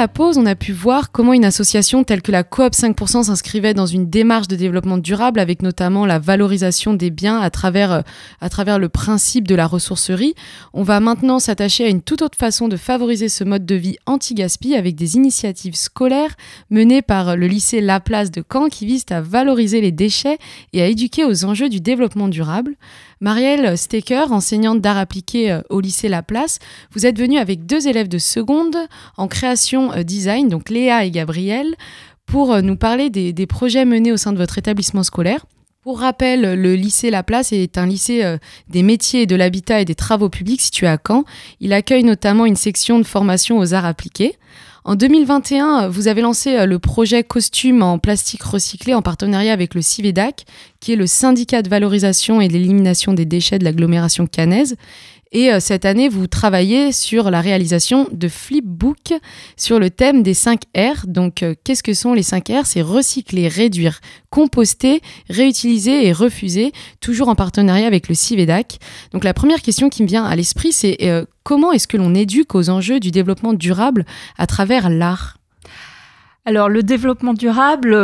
La 0.02 0.08
pause, 0.08 0.36
on 0.36 0.46
a 0.46 0.56
pu 0.56 0.72
voir 0.72 1.12
comment 1.12 1.32
une 1.32 1.44
association 1.44 2.02
telle 2.02 2.22
que 2.22 2.32
la 2.32 2.42
Coop 2.42 2.72
5% 2.72 3.22
s'inscrivait 3.22 3.72
dans 3.72 3.86
une 3.86 4.10
démarche 4.10 4.48
de 4.48 4.56
développement 4.56 4.98
durable 4.98 5.38
avec 5.38 5.62
notamment 5.62 6.06
la 6.06 6.18
valorisation 6.18 6.92
des 6.92 7.10
biens 7.10 7.38
à 7.38 7.50
travers, 7.50 7.92
euh, 7.92 8.00
à 8.40 8.48
travers 8.48 8.80
le 8.80 8.88
principe 8.88 9.46
de 9.46 9.54
la 9.54 9.64
ressourcerie. 9.64 10.34
On 10.72 10.82
va 10.82 10.98
maintenant 10.98 11.38
s'attacher 11.38 11.84
à 11.84 11.88
une 11.88 12.02
toute 12.02 12.20
autre 12.20 12.36
façon 12.36 12.66
de 12.66 12.76
favoriser 12.76 13.28
ce 13.28 13.44
mode 13.44 13.64
de 13.64 13.76
vie 13.76 13.96
anti-gaspi 14.06 14.74
avec 14.74 14.96
des 14.96 15.14
initiatives 15.14 15.76
scolaires 15.76 16.34
menées 16.68 17.02
par 17.02 17.36
le 17.36 17.46
lycée 17.46 17.80
Laplace 17.80 18.32
de 18.32 18.42
Caen 18.52 18.70
qui 18.70 18.86
visent 18.86 19.06
à 19.10 19.20
valoriser 19.20 19.80
les 19.80 19.92
déchets 19.92 20.38
et 20.72 20.82
à 20.82 20.86
éduquer 20.86 21.24
aux 21.24 21.44
enjeux 21.44 21.68
du 21.68 21.80
développement 21.80 22.26
durable. 22.26 22.74
Marielle 23.22 23.78
Stecker, 23.78 24.32
enseignante 24.32 24.80
d'art 24.80 24.98
appliqué 24.98 25.52
euh, 25.52 25.60
au 25.70 25.80
lycée 25.80 26.08
Laplace, 26.08 26.58
vous 26.90 27.06
êtes 27.06 27.16
venue 27.16 27.38
avec 27.38 27.66
deux 27.66 27.86
élèves 27.86 28.08
de 28.08 28.18
seconde 28.18 28.76
en 29.16 29.28
création 29.28 29.92
euh, 29.92 30.02
design, 30.02 30.48
donc 30.48 30.68
Léa 30.70 31.04
et 31.04 31.12
Gabriel, 31.12 31.76
pour 32.26 32.52
euh, 32.52 32.62
nous 32.62 32.74
parler 32.74 33.10
des, 33.10 33.46
projets 33.46 33.84
menés 33.84 34.10
au 34.10 34.16
sein 34.16 34.32
de 34.32 34.38
votre 34.38 34.58
établissement 34.58 35.04
scolaire. 35.04 35.46
Pour 35.82 36.00
rappel, 36.00 36.60
le 36.60 36.74
lycée 36.74 37.10
Laplace 37.10 37.52
est 37.52 37.78
un 37.78 37.86
lycée 37.86 38.36
des 38.68 38.82
métiers, 38.84 39.26
de 39.26 39.34
l'habitat 39.34 39.80
et 39.80 39.84
des 39.84 39.96
travaux 39.96 40.28
publics 40.28 40.60
situé 40.60 40.86
à 40.86 40.96
Caen. 40.96 41.24
Il 41.58 41.72
accueille 41.72 42.04
notamment 42.04 42.46
une 42.46 42.54
section 42.54 43.00
de 43.00 43.04
formation 43.04 43.58
aux 43.58 43.74
arts 43.74 43.84
appliqués. 43.84 44.36
En 44.84 44.96
2021, 44.96 45.88
vous 45.88 46.08
avez 46.08 46.22
lancé 46.22 46.56
euh, 46.56 46.66
le 46.66 46.80
projet 46.80 47.22
Costume 47.22 47.82
en 47.82 47.98
plastique 47.98 48.42
recyclé 48.42 48.94
en 48.94 49.02
partenariat 49.02 49.52
avec 49.52 49.76
le 49.76 49.82
CIVEDAC, 49.82 50.44
qui 50.80 50.92
est 50.92 50.96
le 50.96 51.06
syndicat 51.06 51.62
de 51.62 51.68
valorisation 51.68 52.40
et 52.40 52.48
d'élimination 52.48 53.14
des 53.14 53.24
déchets 53.24 53.60
de 53.60 53.64
l'agglomération 53.64 54.26
cannaise. 54.26 54.76
Et 55.32 55.50
euh, 55.50 55.60
cette 55.60 55.86
année, 55.86 56.08
vous 56.08 56.26
travaillez 56.26 56.92
sur 56.92 57.30
la 57.30 57.40
réalisation 57.40 58.06
de 58.12 58.28
flipbook 58.28 59.14
sur 59.56 59.78
le 59.78 59.88
thème 59.88 60.22
des 60.22 60.34
5 60.34 60.60
R. 60.76 61.06
Donc, 61.06 61.42
euh, 61.42 61.54
qu'est-ce 61.64 61.82
que 61.82 61.94
sont 61.94 62.12
les 62.12 62.22
5 62.22 62.48
R? 62.48 62.66
C'est 62.66 62.82
recycler, 62.82 63.48
réduire, 63.48 64.00
composter, 64.28 65.00
réutiliser 65.30 66.06
et 66.06 66.12
refuser, 66.12 66.72
toujours 67.00 67.28
en 67.28 67.34
partenariat 67.34 67.86
avec 67.86 68.08
le 68.08 68.14
CIVEDAC. 68.14 68.78
Donc, 69.12 69.24
la 69.24 69.32
première 69.32 69.62
question 69.62 69.88
qui 69.88 70.02
me 70.02 70.08
vient 70.08 70.24
à 70.24 70.36
l'esprit, 70.36 70.72
c'est 70.72 70.98
euh, 71.02 71.24
comment 71.44 71.72
est-ce 71.72 71.88
que 71.88 71.96
l'on 71.96 72.14
éduque 72.14 72.54
aux 72.54 72.68
enjeux 72.68 73.00
du 73.00 73.10
développement 73.10 73.54
durable 73.54 74.04
à 74.36 74.46
travers 74.46 74.90
l'art? 74.90 75.38
Alors 76.44 76.68
le 76.68 76.82
développement 76.82 77.34
durable, 77.34 77.96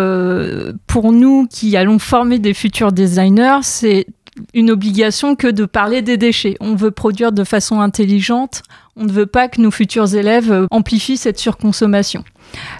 pour 0.86 1.10
nous 1.10 1.48
qui 1.50 1.76
allons 1.76 1.98
former 1.98 2.38
des 2.38 2.54
futurs 2.54 2.92
designers, 2.92 3.58
c'est 3.62 4.06
une 4.54 4.70
obligation 4.70 5.36
que 5.36 5.48
de 5.48 5.64
parler 5.64 6.02
des 6.02 6.16
déchets. 6.16 6.56
On 6.60 6.74
veut 6.74 6.90
produire 6.90 7.32
de 7.32 7.44
façon 7.44 7.80
intelligente, 7.80 8.62
on 8.96 9.04
ne 9.04 9.12
veut 9.12 9.26
pas 9.26 9.48
que 9.48 9.60
nos 9.60 9.70
futurs 9.70 10.14
élèves 10.14 10.52
euh, 10.52 10.66
amplifient 10.70 11.16
cette 11.16 11.38
surconsommation. 11.38 12.24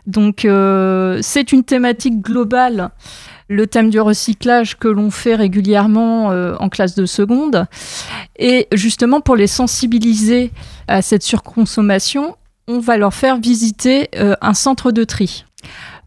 Donc 0.07 0.45
euh, 0.45 1.19
c'est 1.23 1.53
une 1.53 1.65
thématique 1.65 2.21
globale 2.21 2.91
le 3.51 3.67
thème 3.67 3.89
du 3.89 3.99
recyclage 3.99 4.77
que 4.77 4.89
l'on 4.89 5.11
fait 5.11 5.35
régulièrement 5.35 6.31
euh, 6.33 6.55
en 6.61 6.69
classe 6.69 6.95
de 6.95 7.07
seconde. 7.07 7.67
Et 8.39 8.69
justement, 8.73 9.23
pour 9.23 9.37
les 9.37 9.47
sensibiliser 9.47 10.51
à 10.87 11.01
cette 11.01 11.23
surconsommation, 11.23 12.37
on 12.67 12.79
va 12.79 12.99
leur 12.99 13.15
faire 13.15 13.39
visiter 13.39 14.11
un 14.43 14.53
centre 14.53 14.93
de 14.93 15.05
tri. 15.05 15.47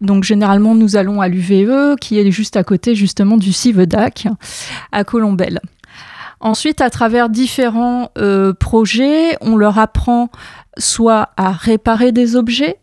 Donc 0.02 0.24
généralement, 0.24 0.76
nous 0.76 0.96
allons 0.96 1.22
à 1.22 1.28
l'UVE, 1.28 1.96
qui 2.02 2.20
est 2.20 2.32
juste 2.32 2.58
à 2.58 2.64
côté 2.64 2.96
justement 2.96 3.38
du 3.38 3.54
CIVEDAC, 3.54 4.28
à 4.92 5.04
Colombelle. 5.04 5.62
Ensuite, 6.40 6.82
à 6.82 6.90
travers 6.90 7.30
différents 7.30 8.10
euh, 8.18 8.52
projets, 8.52 9.38
on 9.42 9.56
leur 9.56 9.78
apprend 9.78 10.30
soit 10.78 11.30
à 11.38 11.52
réparer 11.52 12.12
des 12.12 12.36
objets 12.36 12.80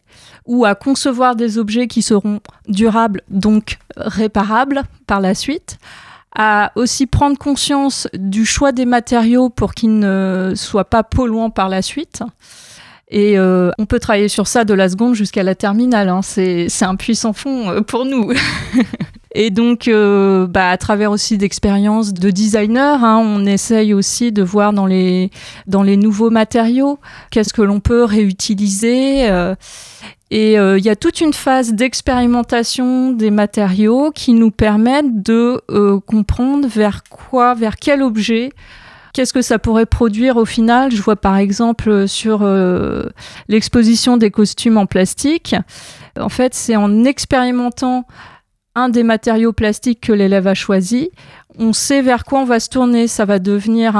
ou 0.46 0.64
à 0.64 0.76
concevoir 0.76 1.34
des 1.34 1.58
objets 1.58 1.88
qui 1.88 2.00
seront 2.00 2.40
durables, 2.68 3.22
donc 3.28 3.78
réparables 3.96 4.82
par 5.06 5.20
la 5.20 5.34
suite, 5.34 5.78
à 6.36 6.70
aussi 6.76 7.06
prendre 7.06 7.36
conscience 7.36 8.06
du 8.14 8.46
choix 8.46 8.70
des 8.70 8.86
matériaux 8.86 9.50
pour 9.50 9.74
qu'ils 9.74 9.98
ne 9.98 10.52
soient 10.54 10.88
pas 10.88 11.02
polluants 11.02 11.50
par 11.50 11.68
la 11.68 11.82
suite. 11.82 12.22
Et 13.10 13.38
euh, 13.38 13.70
on 13.78 13.86
peut 13.86 13.98
travailler 13.98 14.28
sur 14.28 14.46
ça 14.46 14.64
de 14.64 14.74
la 14.74 14.88
seconde 14.88 15.14
jusqu'à 15.14 15.42
la 15.42 15.54
terminale. 15.54 16.08
Hein. 16.08 16.20
C'est 16.22 16.68
un 16.82 16.96
puissant 16.96 17.32
fond 17.32 17.70
euh, 17.70 17.80
pour 17.80 18.04
nous. 18.04 18.32
Et 19.34 19.50
donc, 19.50 19.88
euh, 19.88 20.46
bah, 20.46 20.70
à 20.70 20.76
travers 20.78 21.10
aussi 21.10 21.38
d'expériences 21.38 22.12
de 22.12 22.30
designer, 22.30 23.04
hein, 23.04 23.18
on 23.18 23.46
essaye 23.46 23.94
aussi 23.94 24.32
de 24.32 24.42
voir 24.42 24.72
dans 24.72 24.86
les, 24.86 25.30
dans 25.66 25.82
les 25.82 25.96
nouveaux 25.96 26.30
matériaux 26.30 26.98
qu'est-ce 27.30 27.52
que 27.52 27.62
l'on 27.62 27.80
peut 27.80 28.04
réutiliser. 28.04 29.28
et 30.30 30.54
il 30.54 30.84
y 30.84 30.88
a 30.88 30.96
toute 30.96 31.20
une 31.20 31.34
phase 31.34 31.74
d'expérimentation 31.74 33.12
des 33.12 33.30
matériaux 33.30 34.10
qui 34.14 34.32
nous 34.32 34.50
permettent 34.50 35.22
de 35.22 35.62
comprendre 36.06 36.66
vers 36.66 37.04
quoi, 37.04 37.54
vers 37.54 37.76
quel 37.76 38.02
objet 38.02 38.50
Qu'est-ce 39.18 39.32
que 39.32 39.42
ça 39.42 39.58
pourrait 39.58 39.84
produire 39.84 40.36
au 40.36 40.44
final? 40.44 40.92
Je 40.92 41.02
vois 41.02 41.16
par 41.16 41.36
exemple 41.38 42.06
sur 42.06 42.42
euh, 42.42 43.06
l'exposition 43.48 44.16
des 44.16 44.30
costumes 44.30 44.76
en 44.76 44.86
plastique. 44.86 45.56
En 46.20 46.28
fait, 46.28 46.54
c'est 46.54 46.76
en 46.76 47.02
expérimentant 47.02 48.06
un 48.76 48.88
des 48.88 49.02
matériaux 49.02 49.52
plastiques 49.52 50.02
que 50.02 50.12
l'élève 50.12 50.46
a 50.46 50.54
choisi, 50.54 51.10
on 51.58 51.72
sait 51.72 52.00
vers 52.00 52.24
quoi 52.24 52.38
on 52.38 52.44
va 52.44 52.60
se 52.60 52.68
tourner. 52.68 53.08
Ça 53.08 53.24
va 53.24 53.40
devenir 53.40 53.94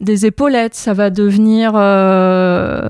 des 0.00 0.24
épaulettes, 0.24 0.74
ça 0.74 0.94
va 0.94 1.10
devenir 1.10 1.72
euh, 1.74 2.88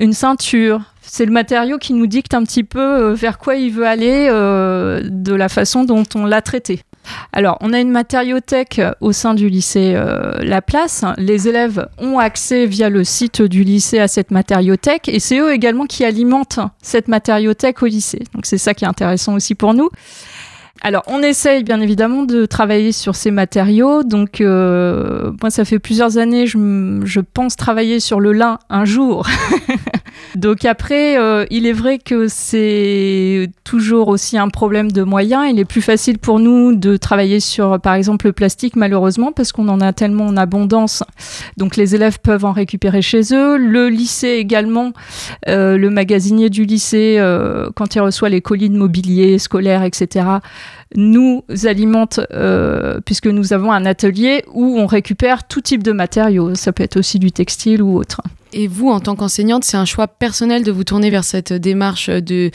une 0.00 0.12
ceinture. 0.12 0.80
C'est 1.02 1.24
le 1.24 1.30
matériau 1.30 1.78
qui 1.78 1.92
nous 1.92 2.08
dicte 2.08 2.34
un 2.34 2.42
petit 2.42 2.64
peu 2.64 2.80
euh, 2.80 3.14
vers 3.14 3.38
quoi 3.38 3.54
il 3.54 3.70
veut 3.70 3.86
aller 3.86 4.26
de 4.28 5.34
la 5.34 5.48
façon 5.48 5.84
dont 5.84 6.02
on 6.16 6.24
l'a 6.24 6.42
traité. 6.42 6.82
Alors, 7.32 7.58
on 7.60 7.72
a 7.72 7.80
une 7.80 7.90
matériothèque 7.90 8.80
au 9.00 9.12
sein 9.12 9.34
du 9.34 9.48
lycée 9.48 9.94
euh, 9.96 10.32
La 10.40 10.62
Place. 10.62 11.04
Les 11.18 11.48
élèves 11.48 11.88
ont 11.98 12.18
accès 12.18 12.66
via 12.66 12.88
le 12.88 13.04
site 13.04 13.42
du 13.42 13.64
lycée 13.64 13.98
à 13.98 14.08
cette 14.08 14.30
matériothèque 14.30 15.08
et 15.08 15.20
c'est 15.20 15.38
eux 15.38 15.52
également 15.52 15.86
qui 15.86 16.04
alimentent 16.04 16.60
cette 16.82 17.08
matériothèque 17.08 17.82
au 17.82 17.86
lycée. 17.86 18.22
Donc, 18.34 18.46
c'est 18.46 18.58
ça 18.58 18.74
qui 18.74 18.84
est 18.84 18.88
intéressant 18.88 19.34
aussi 19.34 19.54
pour 19.54 19.74
nous. 19.74 19.90
Alors, 20.82 21.02
on 21.06 21.22
essaye 21.22 21.62
bien 21.64 21.80
évidemment 21.80 22.24
de 22.24 22.46
travailler 22.46 22.92
sur 22.92 23.14
ces 23.14 23.30
matériaux. 23.30 24.02
Donc, 24.02 24.40
euh, 24.40 25.32
moi, 25.40 25.50
ça 25.50 25.64
fait 25.64 25.78
plusieurs 25.78 26.18
années, 26.18 26.46
je, 26.46 27.00
je 27.04 27.20
pense 27.20 27.56
travailler 27.56 28.00
sur 28.00 28.20
le 28.20 28.32
lin 28.32 28.58
un 28.68 28.84
jour. 28.84 29.26
Donc 30.36 30.64
après, 30.64 31.16
euh, 31.16 31.44
il 31.50 31.66
est 31.66 31.72
vrai 31.72 31.98
que 31.98 32.26
c'est 32.28 33.50
toujours 33.62 34.08
aussi 34.08 34.36
un 34.36 34.48
problème 34.48 34.90
de 34.90 35.02
moyens. 35.02 35.46
Il 35.48 35.58
est 35.58 35.64
plus 35.64 35.82
facile 35.82 36.18
pour 36.18 36.40
nous 36.40 36.74
de 36.74 36.96
travailler 36.96 37.40
sur, 37.40 37.80
par 37.80 37.94
exemple, 37.94 38.26
le 38.26 38.32
plastique, 38.32 38.74
malheureusement, 38.74 39.32
parce 39.32 39.52
qu'on 39.52 39.68
en 39.68 39.80
a 39.80 39.92
tellement 39.92 40.26
en 40.26 40.36
abondance. 40.36 41.04
Donc 41.56 41.76
les 41.76 41.94
élèves 41.94 42.18
peuvent 42.20 42.44
en 42.44 42.52
récupérer 42.52 43.00
chez 43.00 43.32
eux. 43.32 43.56
Le 43.56 43.88
lycée 43.88 44.28
également, 44.38 44.92
euh, 45.48 45.76
le 45.76 45.90
magasinier 45.90 46.50
du 46.50 46.64
lycée, 46.64 47.20
quand 47.74 47.94
il 47.94 48.00
reçoit 48.00 48.28
les 48.28 48.40
colis 48.40 48.70
de 48.70 48.76
mobilier 48.76 49.38
scolaire, 49.38 49.84
etc., 49.84 50.24
nous 50.94 51.42
alimente, 51.64 52.20
puisque 53.04 53.26
nous 53.26 53.52
avons 53.52 53.72
un 53.72 53.86
atelier 53.86 54.44
où 54.52 54.78
on 54.78 54.86
récupère 54.86 55.46
tout 55.46 55.60
type 55.60 55.82
de 55.82 55.92
matériaux. 55.92 56.54
Ça 56.54 56.72
peut 56.72 56.82
être 56.82 56.98
aussi 56.98 57.18
du 57.18 57.32
textile 57.32 57.82
ou 57.82 57.96
autre. 57.96 58.20
Et 58.56 58.68
vous, 58.68 58.88
en 58.88 59.00
tant 59.00 59.16
qu'enseignante, 59.16 59.64
c'est 59.64 59.76
un 59.76 59.84
choix 59.84 60.06
personnel 60.06 60.62
de 60.62 60.70
vous 60.70 60.84
tourner 60.84 61.10
vers 61.10 61.24
cette 61.24 61.52
démarche 61.52 62.08
de, 62.08 62.52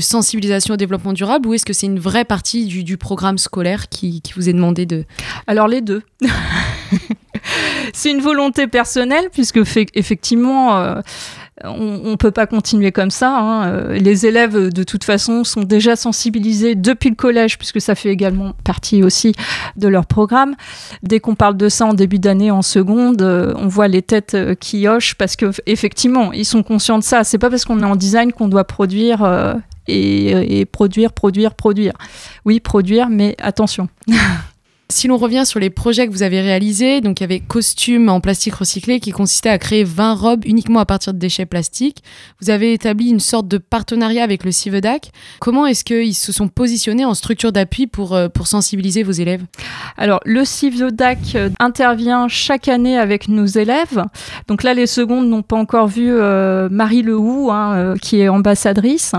sensibilisation 0.00 0.74
au 0.74 0.76
développement 0.78 1.12
durable 1.12 1.46
ou 1.46 1.52
est-ce 1.52 1.66
que 1.66 1.74
c'est 1.74 1.86
une 1.86 1.98
vraie 1.98 2.24
partie 2.24 2.64
du, 2.64 2.96
programme 2.96 3.36
scolaire 3.36 3.90
qui, 3.90 4.22
vous 4.34 4.48
est 4.48 4.54
demandé 4.54 4.86
de... 4.86 5.04
Alors 5.46 5.68
les 5.68 5.82
deux. 5.82 6.02
c'est 7.92 8.10
une 8.10 8.22
volonté 8.22 8.66
personnelle 8.66 9.28
puisque 9.30 9.60
effectivement... 9.94 10.78
Euh, 10.78 11.00
on 11.64 12.10
ne 12.10 12.16
peut 12.16 12.30
pas 12.30 12.46
continuer 12.46 12.92
comme 12.92 13.10
ça. 13.10 13.36
Hein. 13.36 13.66
Euh, 13.66 13.98
les 13.98 14.26
élèves, 14.26 14.70
de 14.70 14.82
toute 14.82 15.04
façon, 15.04 15.44
sont 15.44 15.62
déjà 15.62 15.96
sensibilisés 15.96 16.74
depuis 16.74 17.10
le 17.10 17.16
collège, 17.16 17.58
puisque 17.58 17.80
ça 17.80 17.94
fait 17.94 18.10
également 18.10 18.54
partie 18.64 19.02
aussi 19.02 19.34
de 19.76 19.88
leur 19.88 20.06
programme. 20.06 20.54
Dès 21.02 21.20
qu'on 21.20 21.34
parle 21.34 21.56
de 21.56 21.68
ça 21.68 21.86
en 21.86 21.94
début 21.94 22.18
d'année, 22.18 22.50
en 22.50 22.62
seconde, 22.62 23.22
euh, 23.22 23.54
on 23.56 23.68
voit 23.68 23.88
les 23.88 24.02
têtes 24.02 24.34
euh, 24.34 24.54
qui 24.54 24.88
hochent, 24.88 25.14
parce 25.14 25.36
que 25.36 25.50
effectivement, 25.66 26.32
ils 26.32 26.44
sont 26.44 26.62
conscients 26.62 26.98
de 26.98 27.04
ça. 27.04 27.24
C'est 27.24 27.38
pas 27.38 27.50
parce 27.50 27.64
qu'on 27.64 27.80
est 27.80 27.86
en 27.86 27.96
design 27.96 28.32
qu'on 28.32 28.48
doit 28.48 28.64
produire 28.64 29.22
et 29.88 30.64
produire, 30.66 31.12
produire, 31.12 31.54
produire. 31.54 31.92
Oui, 32.44 32.60
produire, 32.60 33.08
mais 33.08 33.36
attention. 33.40 33.88
Si 34.92 35.08
l'on 35.08 35.16
revient 35.16 35.44
sur 35.46 35.58
les 35.58 35.70
projets 35.70 36.06
que 36.06 36.12
vous 36.12 36.22
avez 36.22 36.42
réalisés, 36.42 37.00
donc 37.00 37.20
il 37.20 37.22
y 37.22 37.24
avait 37.24 37.40
costumes 37.40 38.10
en 38.10 38.20
plastique 38.20 38.56
recyclé 38.56 39.00
qui 39.00 39.10
consistait 39.10 39.48
à 39.48 39.56
créer 39.56 39.84
20 39.84 40.12
robes 40.12 40.44
uniquement 40.44 40.80
à 40.80 40.84
partir 40.84 41.14
de 41.14 41.18
déchets 41.18 41.46
plastiques. 41.46 42.04
Vous 42.42 42.50
avez 42.50 42.74
établi 42.74 43.08
une 43.08 43.18
sorte 43.18 43.48
de 43.48 43.56
partenariat 43.56 44.22
avec 44.22 44.44
le 44.44 44.52
CIVEDAC. 44.52 45.10
Comment 45.40 45.64
est-ce 45.64 45.82
qu'ils 45.82 46.14
se 46.14 46.30
sont 46.30 46.48
positionnés 46.48 47.06
en 47.06 47.14
structure 47.14 47.52
d'appui 47.52 47.86
pour, 47.86 48.14
euh, 48.14 48.28
pour 48.28 48.46
sensibiliser 48.46 49.02
vos 49.02 49.12
élèves? 49.12 49.42
Alors, 49.96 50.20
le 50.26 50.44
CIVEDAC 50.44 51.18
euh, 51.36 51.48
intervient 51.58 52.28
chaque 52.28 52.68
année 52.68 52.98
avec 52.98 53.28
nos 53.28 53.46
élèves. 53.46 54.04
Donc 54.46 54.62
là, 54.62 54.74
les 54.74 54.86
secondes 54.86 55.26
n'ont 55.26 55.42
pas 55.42 55.56
encore 55.56 55.88
vu 55.88 56.10
euh, 56.10 56.68
Marie 56.70 57.00
Lehou, 57.00 57.50
hein, 57.50 57.94
qui 58.02 58.20
est 58.20 58.28
ambassadrice, 58.28 59.14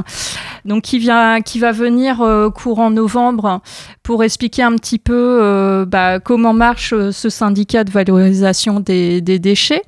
donc 0.65 0.83
qui, 0.83 0.99
vient, 0.99 1.41
qui 1.41 1.59
va 1.59 1.71
venir 1.71 2.23
courant 2.55 2.89
novembre 2.89 3.61
pour 4.01 4.23
expliquer 4.23 4.63
un 4.63 4.75
petit 4.75 4.99
peu 4.99 5.85
bah, 5.87 6.19
comment 6.19 6.53
marche 6.53 6.93
ce 7.11 7.29
syndicat 7.29 7.83
de 7.83 7.91
valorisation 7.91 8.79
des, 8.79 9.21
déchets. 9.21 9.83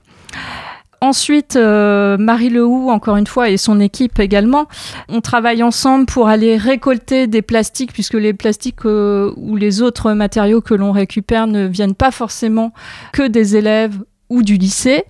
Ensuite, 1.01 1.55
euh, 1.55 2.17
Marie 2.17 2.49
Lehou, 2.49 2.89
encore 2.89 3.17
une 3.17 3.27
fois, 3.27 3.49
et 3.49 3.57
son 3.57 3.79
équipe 3.79 4.19
également, 4.19 4.65
on 5.07 5.21
travaille 5.21 5.61
ensemble 5.61 6.05
pour 6.05 6.27
aller 6.27 6.57
récolter 6.57 7.27
des 7.27 7.41
plastiques, 7.41 7.93
puisque 7.93 8.13
les 8.13 8.33
plastiques 8.33 8.85
euh, 8.85 9.31
ou 9.37 9.55
les 9.55 9.81
autres 9.81 10.13
matériaux 10.13 10.61
que 10.61 10.73
l'on 10.73 10.91
récupère 10.91 11.47
ne 11.47 11.67
viennent 11.67 11.95
pas 11.95 12.11
forcément 12.11 12.73
que 13.11 13.27
des 13.27 13.55
élèves 13.55 13.99
ou 14.29 14.43
du 14.43 14.57
lycée. 14.57 15.03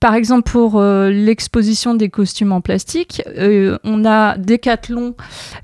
Par 0.00 0.14
exemple, 0.14 0.50
pour 0.50 0.78
euh, 0.78 1.10
l'exposition 1.10 1.94
des 1.94 2.08
costumes 2.08 2.52
en 2.52 2.60
plastique, 2.60 3.22
on 3.84 4.04
a 4.04 4.36
Decathlon 4.38 5.14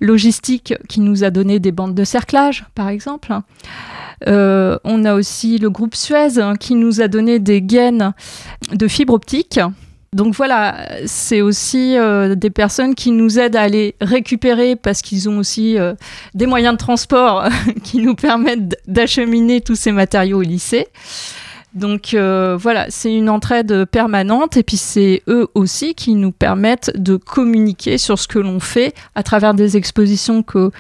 Logistique 0.00 0.74
qui 0.88 1.00
nous 1.00 1.24
a 1.24 1.30
donné 1.30 1.58
des 1.58 1.72
bandes 1.72 1.94
de 1.94 2.04
cerclage, 2.04 2.64
par 2.74 2.88
exemple. 2.88 3.32
Euh, 4.28 4.78
on 4.84 5.04
a 5.04 5.14
aussi 5.14 5.58
le 5.58 5.70
groupe 5.70 5.94
Suez 5.94 6.38
hein, 6.38 6.54
qui 6.56 6.74
nous 6.74 7.00
a 7.00 7.08
donné 7.08 7.38
des 7.38 7.62
gaines 7.62 8.12
de 8.72 8.88
fibre 8.88 9.14
optique. 9.14 9.60
Donc 10.12 10.34
voilà, 10.34 10.86
c'est 11.06 11.40
aussi 11.40 11.96
euh, 11.96 12.36
des 12.36 12.50
personnes 12.50 12.94
qui 12.94 13.10
nous 13.10 13.40
aident 13.40 13.56
à 13.56 13.62
aller 13.62 13.96
récupérer 14.00 14.76
parce 14.76 15.02
qu'ils 15.02 15.28
ont 15.28 15.38
aussi 15.38 15.76
euh, 15.76 15.94
des 16.34 16.46
moyens 16.46 16.74
de 16.74 16.78
transport 16.78 17.48
qui 17.82 17.98
nous 17.98 18.14
permettent 18.14 18.80
d'acheminer 18.86 19.60
tous 19.60 19.74
ces 19.74 19.90
matériaux 19.90 20.38
au 20.38 20.42
lycée. 20.42 20.86
Donc 21.74 22.10
voilà, 22.12 22.86
c'est 22.88 23.12
une 23.14 23.28
entraide 23.28 23.84
permanente 23.86 24.56
et 24.56 24.62
puis 24.62 24.76
c'est 24.76 25.22
eux 25.28 25.48
aussi 25.54 25.94
qui 25.94 26.14
nous 26.14 26.32
permettent 26.32 26.92
de 26.94 27.16
communiquer 27.16 27.98
sur 27.98 28.18
ce 28.18 28.28
que 28.28 28.38
l'on 28.38 28.60
fait 28.60 28.94
à 29.14 29.22
travers 29.22 29.54
des 29.54 29.76
expositions 29.76 30.42
que 30.42 30.70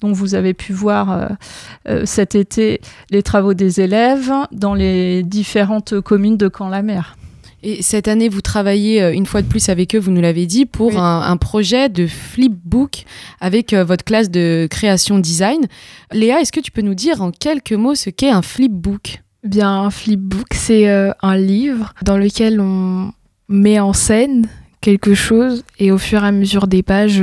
dont 0.00 0.12
vous 0.12 0.34
avez 0.34 0.54
pu 0.54 0.72
voir 0.72 1.12
euh, 1.12 1.28
euh, 1.88 2.02
cet 2.04 2.34
été 2.34 2.80
les 3.10 3.22
travaux 3.22 3.54
des 3.54 3.80
élèves 3.80 4.32
dans 4.52 4.74
les 4.74 5.22
différentes 5.22 6.00
communes 6.00 6.36
de 6.36 6.48
Camp-la-Mer. 6.48 7.16
Et 7.62 7.80
cette 7.80 8.08
année, 8.08 8.28
vous 8.28 8.42
travaillez 8.42 9.02
euh, 9.02 9.12
une 9.12 9.24
fois 9.24 9.40
de 9.40 9.46
plus 9.46 9.70
avec 9.70 9.94
eux, 9.94 9.98
vous 9.98 10.10
nous 10.10 10.20
l'avez 10.20 10.44
dit, 10.44 10.66
pour 10.66 10.98
un, 10.98 11.36
projet 11.38 11.88
de 11.88 12.06
flipbook 12.06 13.04
avec 13.40 13.72
votre 13.72 14.04
classe 14.04 14.30
de 14.30 14.68
création 14.70 15.18
design. 15.18 15.66
Léa, 16.12 16.40
est-ce 16.40 16.52
que 16.52 16.60
tu 16.60 16.70
peux 16.70 16.82
nous 16.82 16.94
dire 16.94 17.22
en 17.22 17.30
quelques 17.30 17.72
mots 17.72 17.94
ce 17.94 18.10
qu'est 18.10 18.30
un 18.30 18.42
flipbook? 18.42 19.23
Bien, 19.44 19.70
un 19.70 19.90
flipbook, 19.90 20.48
c'est 20.52 20.88
un 20.88 21.36
livre 21.36 21.92
dans 22.02 22.16
lequel 22.16 22.60
on 22.60 23.12
met 23.48 23.78
en 23.78 23.92
scène 23.92 24.48
quelque 24.80 25.14
chose 25.14 25.64
et 25.78 25.92
au 25.92 25.98
fur 25.98 26.24
et 26.24 26.28
à 26.28 26.32
mesure 26.32 26.66
des 26.66 26.82
pages, 26.82 27.22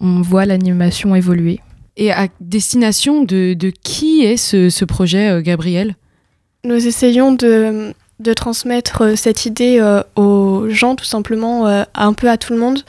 on 0.00 0.22
voit 0.22 0.44
l'animation 0.44 1.14
évoluer. 1.14 1.60
Et 1.96 2.12
à 2.12 2.28
destination 2.40 3.24
de, 3.24 3.54
qui 3.82 4.22
est 4.22 4.36
ce, 4.38 4.84
projet, 4.84 5.28
euh, 5.28 5.42
Gabriel? 5.42 5.96
Nous 6.64 6.86
essayons 6.86 7.32
de, 7.32 7.92
transmettre 8.34 9.02
euh, 9.02 9.16
cette 9.16 9.44
idée 9.44 9.78
euh, 9.80 10.02
aux 10.16 10.68
gens, 10.70 10.96
tout 10.96 11.04
simplement, 11.04 11.66
un 11.94 12.12
peu 12.12 12.30
à 12.30 12.38
tout 12.38 12.52
le 12.54 12.58
monde, 12.58 12.80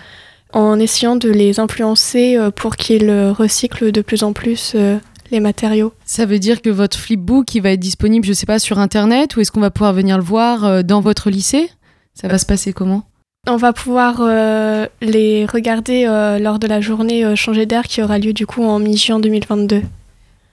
en 0.53 0.79
essayant 0.79 1.17
de 1.17 1.29
les 1.29 1.59
influencer 1.59 2.37
pour 2.55 2.75
qu'ils 2.75 3.11
recyclent 3.11 3.91
de 3.91 4.01
plus 4.01 4.23
en 4.23 4.33
plus 4.33 4.75
les 5.31 5.39
matériaux. 5.39 5.93
Ça 6.05 6.25
veut 6.25 6.39
dire 6.39 6.61
que 6.61 6.69
votre 6.69 6.97
flipbook, 6.97 7.55
il 7.55 7.61
va 7.61 7.71
être 7.71 7.79
disponible, 7.79 8.25
je 8.25 8.31
ne 8.31 8.35
sais 8.35 8.45
pas, 8.45 8.59
sur 8.59 8.79
Internet, 8.79 9.35
ou 9.35 9.39
est-ce 9.39 9.51
qu'on 9.51 9.61
va 9.61 9.71
pouvoir 9.71 9.93
venir 9.93 10.17
le 10.17 10.23
voir 10.23 10.83
dans 10.83 11.01
votre 11.01 11.29
lycée? 11.29 11.69
Ça 12.13 12.27
va 12.27 12.37
se 12.37 12.45
passer 12.45 12.73
comment? 12.73 13.05
On 13.47 13.55
va 13.55 13.73
pouvoir 13.73 14.17
euh, 14.19 14.85
les 15.01 15.47
regarder 15.47 16.05
euh, 16.07 16.37
lors 16.37 16.59
de 16.59 16.67
la 16.67 16.79
journée 16.79 17.25
euh, 17.25 17.35
Changer 17.35 17.65
d'air 17.65 17.83
qui 17.83 18.03
aura 18.03 18.19
lieu 18.19 18.33
du 18.33 18.45
coup 18.45 18.63
en 18.63 18.77
mi-juin 18.77 19.19
2022. 19.19 19.81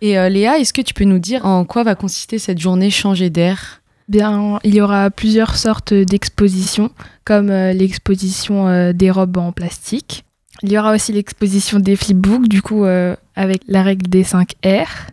Et 0.00 0.12
Léa, 0.30 0.58
est-ce 0.58 0.72
que 0.72 0.80
tu 0.80 0.94
peux 0.94 1.04
nous 1.04 1.18
dire 1.18 1.44
en 1.44 1.64
quoi 1.64 1.82
va 1.82 1.96
consister 1.96 2.38
cette 2.38 2.60
journée 2.60 2.88
Changer 2.88 3.30
d'air? 3.30 3.82
Bien, 4.08 4.60
il 4.62 4.74
y 4.76 4.80
aura 4.80 5.10
plusieurs 5.10 5.56
sortes 5.56 5.92
d'expositions, 5.92 6.90
comme 7.24 7.48
l'exposition 7.48 8.92
des 8.92 9.10
robes 9.10 9.38
en 9.38 9.50
plastique. 9.50 10.24
Il 10.62 10.72
y 10.72 10.78
aura 10.78 10.92
aussi 10.92 11.12
l'exposition 11.12 11.78
des 11.78 11.96
flipbooks, 11.96 12.48
du 12.48 12.62
coup, 12.62 12.84
avec 12.84 13.62
la 13.68 13.82
règle 13.82 14.08
des 14.08 14.24
5 14.24 14.52
R. 14.64 15.10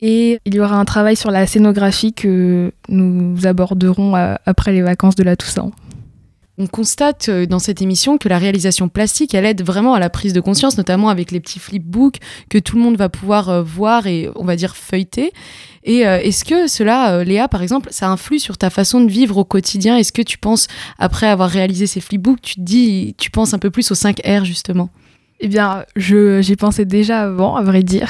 Et 0.00 0.40
il 0.44 0.54
y 0.54 0.60
aura 0.60 0.76
un 0.76 0.84
travail 0.84 1.14
sur 1.16 1.30
la 1.30 1.46
scénographie 1.46 2.12
que 2.12 2.72
nous 2.88 3.46
aborderons 3.46 4.14
après 4.44 4.72
les 4.72 4.82
vacances 4.82 5.14
de 5.14 5.22
la 5.22 5.36
Toussaint. 5.36 5.70
On 6.58 6.66
constate 6.66 7.30
euh, 7.30 7.46
dans 7.46 7.58
cette 7.58 7.80
émission 7.80 8.18
que 8.18 8.28
la 8.28 8.36
réalisation 8.36 8.90
plastique, 8.90 9.32
elle 9.34 9.46
aide 9.46 9.62
vraiment 9.62 9.94
à 9.94 9.98
la 9.98 10.10
prise 10.10 10.34
de 10.34 10.40
conscience, 10.40 10.76
notamment 10.76 11.08
avec 11.08 11.30
les 11.30 11.40
petits 11.40 11.58
flipbooks 11.58 12.18
que 12.50 12.58
tout 12.58 12.76
le 12.76 12.82
monde 12.82 12.96
va 12.96 13.08
pouvoir 13.08 13.48
euh, 13.48 13.62
voir 13.62 14.06
et, 14.06 14.28
on 14.36 14.44
va 14.44 14.54
dire, 14.54 14.76
feuilleter. 14.76 15.32
Et 15.84 16.06
euh, 16.06 16.18
est-ce 16.18 16.44
que 16.44 16.66
cela, 16.66 17.24
Léa, 17.24 17.48
par 17.48 17.62
exemple, 17.62 17.88
ça 17.90 18.10
influe 18.10 18.38
sur 18.38 18.58
ta 18.58 18.68
façon 18.68 19.00
de 19.00 19.10
vivre 19.10 19.38
au 19.38 19.44
quotidien? 19.44 19.96
Est-ce 19.96 20.12
que 20.12 20.20
tu 20.20 20.36
penses, 20.36 20.68
après 20.98 21.26
avoir 21.26 21.48
réalisé 21.48 21.86
ces 21.86 22.00
flipbooks, 22.00 22.42
tu 22.42 22.60
dis, 22.60 23.14
tu 23.16 23.30
penses 23.30 23.54
un 23.54 23.58
peu 23.58 23.70
plus 23.70 23.90
aux 23.90 23.94
5 23.94 24.20
R, 24.26 24.44
justement? 24.44 24.90
Eh 25.40 25.48
bien, 25.48 25.84
j'y 25.96 26.56
pensais 26.56 26.84
déjà 26.84 27.22
avant, 27.22 27.56
à 27.56 27.62
vrai 27.62 27.82
dire. 27.82 28.08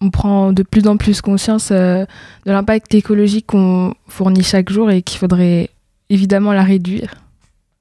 On 0.00 0.10
prend 0.10 0.52
de 0.52 0.62
plus 0.62 0.86
en 0.86 0.96
plus 0.96 1.20
conscience 1.20 1.70
de 1.70 2.06
l'impact 2.46 2.94
écologique 2.94 3.46
qu'on 3.46 3.94
fournit 4.08 4.42
chaque 4.42 4.70
jour 4.70 4.90
et 4.90 5.02
qu'il 5.02 5.18
faudrait 5.18 5.70
évidemment 6.10 6.52
la 6.52 6.62
réduire. 6.62 7.14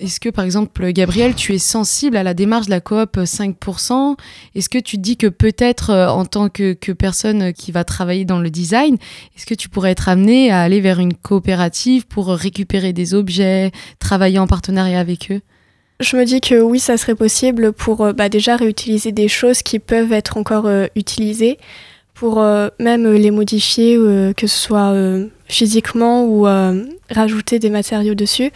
Est-ce 0.02 0.20
que, 0.20 0.30
par 0.30 0.46
exemple, 0.46 0.92
Gabriel, 0.94 1.36
tu 1.36 1.54
es 1.54 1.60
sensible 1.60 2.18
à 2.18 2.24
la 2.24 2.34
démarche 2.34 2.66
de 2.66 2.72
la 2.72 2.82
coop 2.82 3.18
5% 3.18 4.16
Est-ce 4.56 4.68
que 4.68 4.80
tu 4.80 4.98
dis 4.98 5.16
que 5.16 5.28
peut-être, 5.28 5.92
euh, 5.92 6.08
en 6.08 6.26
tant 6.26 6.50
que, 6.50 6.74
personne 6.94 7.54
qui 7.54 7.72
va 7.72 7.84
travailler 7.84 8.26
dans 8.26 8.40
le 8.40 8.50
design, 8.50 8.98
est-ce 9.38 9.46
que 9.46 9.54
tu 9.54 9.70
pourrais 9.70 9.92
être 9.92 10.10
amené 10.10 10.50
à 10.50 10.62
aller 10.62 10.82
vers 10.82 11.00
une 11.00 11.14
coopérative 11.14 12.08
pour 12.08 12.30
récupérer 12.30 12.94
des 12.94 13.14
objets, 13.14 13.72
travailler 14.00 14.40
en 14.40 14.48
partenariat 14.48 15.00
avec 15.00 15.32
eux? 15.32 15.42
Je 16.00 16.18
me 16.18 16.26
dis 16.26 16.42
que 16.42 16.60
oui, 16.60 16.80
ça 16.80 16.98
serait 16.98 17.16
possible 17.16 17.72
pour 17.72 18.02
euh, 18.02 18.12
bah, 18.12 18.28
déjà 18.28 18.56
réutiliser 18.56 19.12
des 19.12 19.28
choses 19.28 19.62
qui 19.62 19.78
peuvent 19.78 20.14
être 20.14 20.38
encore 20.38 20.66
euh, 20.66 20.88
utilisées, 20.96 21.60
pour 22.16 22.44
même 22.80 23.12
les 23.12 23.32
modifier, 23.32 23.96
que 23.96 24.46
ce 24.46 24.56
soit 24.56 24.94
physiquement 25.48 26.24
ou 26.24 26.44
rajouter 27.10 27.58
des 27.58 27.72
matériaux 27.72 28.14
dessus 28.14 28.52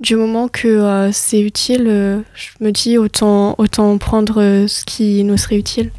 du 0.00 0.16
moment 0.16 0.48
que 0.48 0.68
euh, 0.68 1.12
c'est 1.12 1.40
utile, 1.40 1.86
euh, 1.88 2.20
je 2.34 2.50
me 2.60 2.70
dis 2.70 2.98
autant, 2.98 3.54
autant 3.58 3.98
prendre 3.98 4.40
euh, 4.40 4.66
ce 4.68 4.84
qui 4.84 5.24
nous 5.24 5.36
serait 5.36 5.56
utile. 5.56 5.90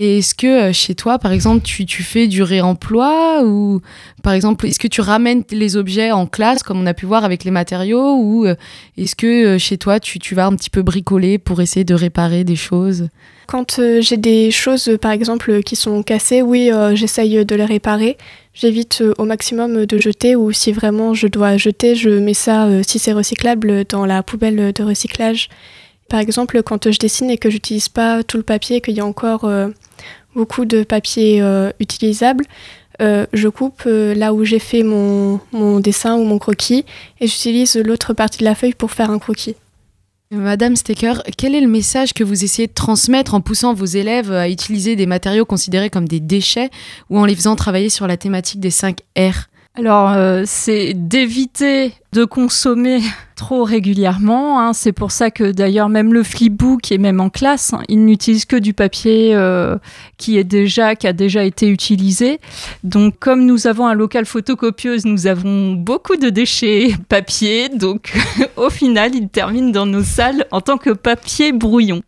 Et 0.00 0.18
est-ce 0.18 0.34
que 0.34 0.72
chez 0.72 0.96
toi, 0.96 1.20
par 1.20 1.30
exemple, 1.30 1.62
tu, 1.62 1.86
tu, 1.86 2.02
fais 2.02 2.26
du 2.26 2.42
réemploi 2.42 3.44
ou, 3.44 3.80
par 4.24 4.32
exemple, 4.32 4.66
est-ce 4.66 4.80
que 4.80 4.88
tu 4.88 5.00
ramènes 5.00 5.44
les 5.52 5.76
objets 5.76 6.10
en 6.10 6.26
classe, 6.26 6.64
comme 6.64 6.80
on 6.80 6.86
a 6.86 6.94
pu 6.94 7.06
voir 7.06 7.24
avec 7.24 7.44
les 7.44 7.52
matériaux, 7.52 8.16
ou 8.16 8.44
est-ce 8.96 9.14
que 9.14 9.56
chez 9.56 9.78
toi, 9.78 10.00
tu, 10.00 10.18
tu, 10.18 10.34
vas 10.34 10.46
un 10.46 10.56
petit 10.56 10.68
peu 10.68 10.82
bricoler 10.82 11.38
pour 11.38 11.60
essayer 11.60 11.84
de 11.84 11.94
réparer 11.94 12.42
des 12.42 12.56
choses? 12.56 13.08
Quand 13.46 13.80
j'ai 14.00 14.16
des 14.16 14.50
choses, 14.50 14.98
par 15.00 15.12
exemple, 15.12 15.62
qui 15.62 15.76
sont 15.76 16.02
cassées, 16.02 16.42
oui, 16.42 16.72
j'essaye 16.94 17.44
de 17.44 17.54
les 17.54 17.64
réparer. 17.64 18.16
J'évite 18.54 19.00
euh, 19.00 19.12
au 19.18 19.24
maximum 19.24 19.84
de 19.84 19.98
jeter 19.98 20.36
ou 20.36 20.52
si 20.52 20.70
vraiment 20.70 21.12
je 21.12 21.26
dois 21.26 21.56
jeter, 21.56 21.96
je 21.96 22.08
mets 22.08 22.34
ça, 22.34 22.66
euh, 22.66 22.82
si 22.86 23.00
c'est 23.00 23.12
recyclable, 23.12 23.84
dans 23.88 24.06
la 24.06 24.22
poubelle 24.22 24.72
de 24.72 24.82
recyclage. 24.84 25.48
Par 26.08 26.20
exemple, 26.20 26.62
quand 26.62 26.90
je 26.90 26.98
dessine 26.98 27.30
et 27.30 27.38
que 27.38 27.50
j'utilise 27.50 27.88
pas 27.88 28.22
tout 28.22 28.36
le 28.36 28.44
papier, 28.44 28.80
qu'il 28.80 28.94
y 28.94 29.00
a 29.00 29.06
encore 29.06 29.44
euh, 29.44 29.68
beaucoup 30.36 30.64
de 30.66 30.84
papier 30.84 31.42
utilisable, 31.80 32.44
je 33.00 33.48
coupe 33.48 33.84
là 33.86 34.34
où 34.34 34.44
j'ai 34.44 34.58
fait 34.58 34.82
mon, 34.82 35.40
mon, 35.52 35.80
dessin 35.80 36.14
ou 36.16 36.24
mon 36.24 36.38
croquis 36.38 36.84
et 37.20 37.26
j'utilise 37.26 37.76
l'autre 37.76 38.12
partie 38.12 38.38
de 38.38 38.44
la 38.44 38.54
feuille 38.54 38.74
pour 38.74 38.92
faire 38.92 39.10
un 39.10 39.18
croquis. 39.18 39.56
Madame 40.34 40.76
Stecker, 40.76 41.22
quel 41.36 41.54
est 41.54 41.60
le 41.60 41.68
message 41.68 42.12
que 42.12 42.24
vous 42.24 42.44
essayez 42.44 42.66
de 42.66 42.72
transmettre 42.72 43.34
en 43.34 43.40
poussant 43.40 43.74
vos 43.74 43.84
élèves 43.84 44.32
à 44.32 44.48
utiliser 44.48 44.96
des 44.96 45.06
matériaux 45.06 45.44
considérés 45.44 45.90
comme 45.90 46.08
des 46.08 46.20
déchets 46.20 46.70
ou 47.10 47.18
en 47.18 47.24
les 47.24 47.34
faisant 47.34 47.56
travailler 47.56 47.88
sur 47.88 48.06
la 48.06 48.16
thématique 48.16 48.60
des 48.60 48.70
5 48.70 48.98
R? 49.16 49.48
Alors, 49.76 50.12
euh, 50.12 50.44
c'est 50.46 50.92
d'éviter 50.94 51.94
de 52.12 52.24
consommer 52.24 53.00
trop 53.34 53.64
régulièrement. 53.64 54.60
Hein. 54.60 54.72
C'est 54.72 54.92
pour 54.92 55.10
ça 55.10 55.32
que 55.32 55.50
d'ailleurs 55.50 55.88
même 55.88 56.14
le 56.14 56.22
flipbook 56.22 56.92
et 56.92 56.98
même 56.98 57.20
en 57.20 57.28
classe, 57.28 57.72
hein, 57.72 57.82
il 57.88 58.04
n'utilise 58.04 58.44
que 58.44 58.54
du 58.54 58.72
papier 58.72 59.34
euh, 59.34 59.76
qui 60.16 60.38
est 60.38 60.44
déjà 60.44 60.94
qui 60.94 61.08
a 61.08 61.12
déjà 61.12 61.42
été 61.42 61.68
utilisé. 61.68 62.38
Donc, 62.84 63.18
comme 63.18 63.46
nous 63.46 63.66
avons 63.66 63.88
un 63.88 63.94
local 63.94 64.26
photocopieuse, 64.26 65.06
nous 65.06 65.26
avons 65.26 65.72
beaucoup 65.72 66.14
de 66.14 66.30
déchets 66.30 66.94
papier. 67.08 67.68
Donc, 67.68 68.12
au 68.56 68.70
final, 68.70 69.16
il 69.16 69.28
termine 69.28 69.72
dans 69.72 69.86
nos 69.86 70.04
salles 70.04 70.46
en 70.52 70.60
tant 70.60 70.78
que 70.78 70.90
papier 70.90 71.50
brouillon. 71.50 72.02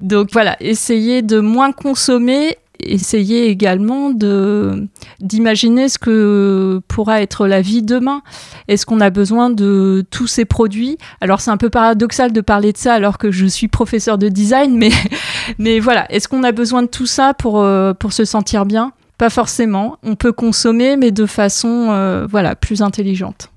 Donc 0.00 0.28
voilà, 0.32 0.56
essayez 0.60 1.22
de 1.22 1.40
moins 1.40 1.72
consommer 1.72 2.58
essayer 2.80 3.48
également 3.48 4.10
de 4.10 4.88
d'imaginer 5.20 5.88
ce 5.88 5.98
que 5.98 6.80
pourra 6.88 7.22
être 7.22 7.46
la 7.46 7.60
vie 7.60 7.82
demain. 7.82 8.22
Est-ce 8.68 8.86
qu'on 8.86 9.00
a 9.00 9.10
besoin 9.10 9.50
de 9.50 10.04
tous 10.10 10.26
ces 10.26 10.44
produits? 10.44 10.98
Alors 11.20 11.40
c'est 11.40 11.50
un 11.50 11.56
peu 11.56 11.70
paradoxal 11.70 12.32
de 12.32 12.40
parler 12.40 12.72
de 12.72 12.78
ça 12.78 12.94
alors 12.94 13.18
que 13.18 13.30
je 13.30 13.46
suis 13.46 13.68
professeur 13.68 14.18
de 14.18 14.28
design, 14.28 14.76
mais 14.76 14.90
mais 15.58 15.80
voilà, 15.80 16.10
est-ce 16.12 16.28
qu'on 16.28 16.42
a 16.42 16.52
besoin 16.52 16.82
de 16.82 16.88
tout 16.88 17.06
ça 17.06 17.34
pour 17.34 17.60
euh, 17.60 17.92
pour 17.94 18.12
se 18.12 18.24
sentir 18.24 18.66
bien? 18.66 18.92
Pas 19.18 19.30
forcément. 19.30 19.96
On 20.02 20.14
peut 20.14 20.32
consommer, 20.32 20.96
mais 20.96 21.10
de 21.10 21.26
façon 21.26 21.88
euh, 21.90 22.26
voilà 22.28 22.54
plus 22.54 22.82
intelligente. 22.82 23.50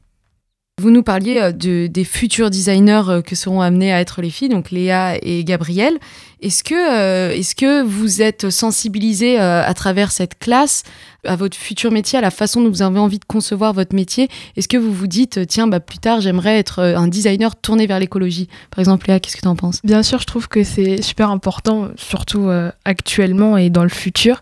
Vous 0.80 0.92
nous 0.92 1.04
parliez 1.04 1.40
euh, 1.40 1.52
de, 1.52 1.88
des 1.88 2.06
futurs 2.06 2.50
designers 2.50 3.04
euh, 3.10 3.22
que 3.22 3.36
seront 3.36 3.60
amenés 3.60 3.92
à 3.92 4.00
être 4.00 4.22
les 4.22 4.30
filles, 4.30 4.48
donc 4.48 4.72
Léa 4.72 5.18
et 5.22 5.44
Gabrielle. 5.44 6.00
Est-ce 6.42 6.64
que, 6.64 6.74
euh, 6.74 7.36
est-ce 7.36 7.54
que 7.54 7.84
vous 7.84 8.22
êtes 8.22 8.50
sensibilisés 8.50 9.38
à 9.38 9.74
travers 9.74 10.10
cette 10.10 10.40
classe 10.40 10.84
à 11.26 11.36
votre 11.36 11.58
futur 11.58 11.92
métier, 11.92 12.18
à 12.18 12.22
la 12.22 12.32
façon 12.32 12.62
dont 12.62 12.70
vous 12.70 12.82
avez 12.82 12.98
envie 12.98 13.20
de 13.20 13.26
concevoir 13.26 13.74
votre 13.74 13.94
métier? 13.94 14.30
Est-ce 14.56 14.70
que 14.70 14.78
vous 14.78 14.94
vous 14.94 15.08
dites, 15.08 15.46
tiens, 15.48 15.68
bah, 15.68 15.82
plus 15.82 15.98
tard, 15.98 16.22
j'aimerais 16.22 16.58
être 16.58 16.80
un 16.80 17.10
designer 17.10 17.58
tourné 17.58 17.88
vers 17.88 18.00
l'écologie? 18.00 18.48
Par 18.72 18.80
exemple, 18.80 19.08
Léa, 19.08 19.20
qu'est-ce 19.20 19.36
que 19.36 19.42
tu 19.42 19.50
en 19.50 19.58
penses? 19.58 19.82
Bien 19.84 20.02
sûr, 20.02 20.22
je 20.22 20.28
trouve 20.28 20.48
que 20.48 20.64
c'est 20.64 21.02
super 21.02 21.30
important, 21.30 21.90
surtout 21.98 22.50
actuellement 22.86 23.58
et 23.58 23.70
dans 23.70 23.84
le 23.84 23.90
futur. 23.90 24.40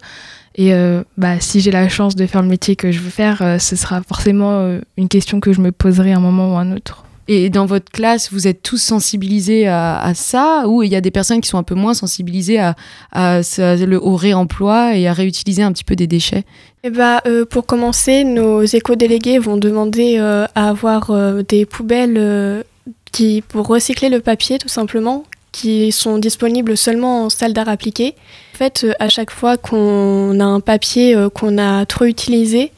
Et 0.57 0.73
euh, 0.73 1.03
bah, 1.17 1.39
si 1.39 1.59
j'ai 1.59 1.69
la 1.69 1.87
chance 1.87 2.15
de 2.15 2.25
faire 2.25 2.41
le 2.41 2.47
métier 2.47 2.75
que 2.75 2.91
je 2.91 2.99
veux 2.99 3.11
faire, 3.11 3.41
euh, 3.43 3.59
ce 3.59 3.75
sera 3.75 4.01
forcément 4.01 4.59
euh, 4.59 4.79
une 4.97 5.07
question 5.07 5.39
que 5.39 5.53
je 5.53 5.61
me 5.61 5.71
poserai 5.71 6.13
un 6.13 6.19
moment 6.19 6.55
ou 6.55 6.57
un 6.57 6.75
autre. 6.75 7.03
Et 7.27 7.49
dans 7.49 7.65
votre 7.65 7.91
classe, 7.91 8.31
vous 8.31 8.47
êtes 8.47 8.63
tous 8.63 8.81
sensibilisés 8.81 9.67
à, 9.67 10.13
ça 10.15 10.63
ou 10.65 10.81
il 10.81 10.89
y 10.89 10.95
a 10.95 11.01
des 11.01 11.11
personnes 11.11 11.41
qui 11.41 11.49
sont 11.49 11.57
un 11.57 11.63
peu 11.63 11.75
moins 11.75 11.93
sensibilisées 11.93 12.57
à, 12.57 12.75
le, 13.13 13.97
au 13.97 14.15
réemploi 14.15 14.95
et 14.95 15.09
à 15.09 15.13
réutiliser 15.13 15.61
un 15.61 15.73
petit 15.73 15.83
peu 15.83 15.97
des 15.97 16.07
déchets? 16.07 16.45
Eh 16.85 16.89
bah, 16.89 17.21
Pour 17.49 17.65
commencer, 17.65 18.23
nos 18.23 18.63
éco-délégués 18.63 19.39
vont 19.39 19.57
demander 19.57 20.19
à 20.19 20.69
avoir 20.69 21.11
des 21.43 21.65
poubelles 21.65 22.63
qui, 23.11 23.43
pour 23.45 23.67
recycler 23.67 24.07
le 24.07 24.21
papier 24.21 24.57
tout 24.57 24.69
simplement, 24.69 25.25
qui 25.51 25.91
sont 25.91 26.17
disponibles 26.17 26.77
seulement 26.77 27.25
en 27.25 27.29
salle 27.29 27.53
d'art 27.53 27.69
appliqué. 27.69 28.15
En 28.53 28.57
fait, 28.57 28.83
euh, 28.83 28.93
à 28.99 29.09
chaque 29.09 29.31
fois 29.31 29.57
qu'on 29.57 30.39
a 30.39 30.45
un 30.45 30.59
papier 30.59 31.15
euh, 31.15 31.29
qu'on 31.29 31.57
a 31.57 31.85
trop 31.85 32.05
utilisé 32.05 32.71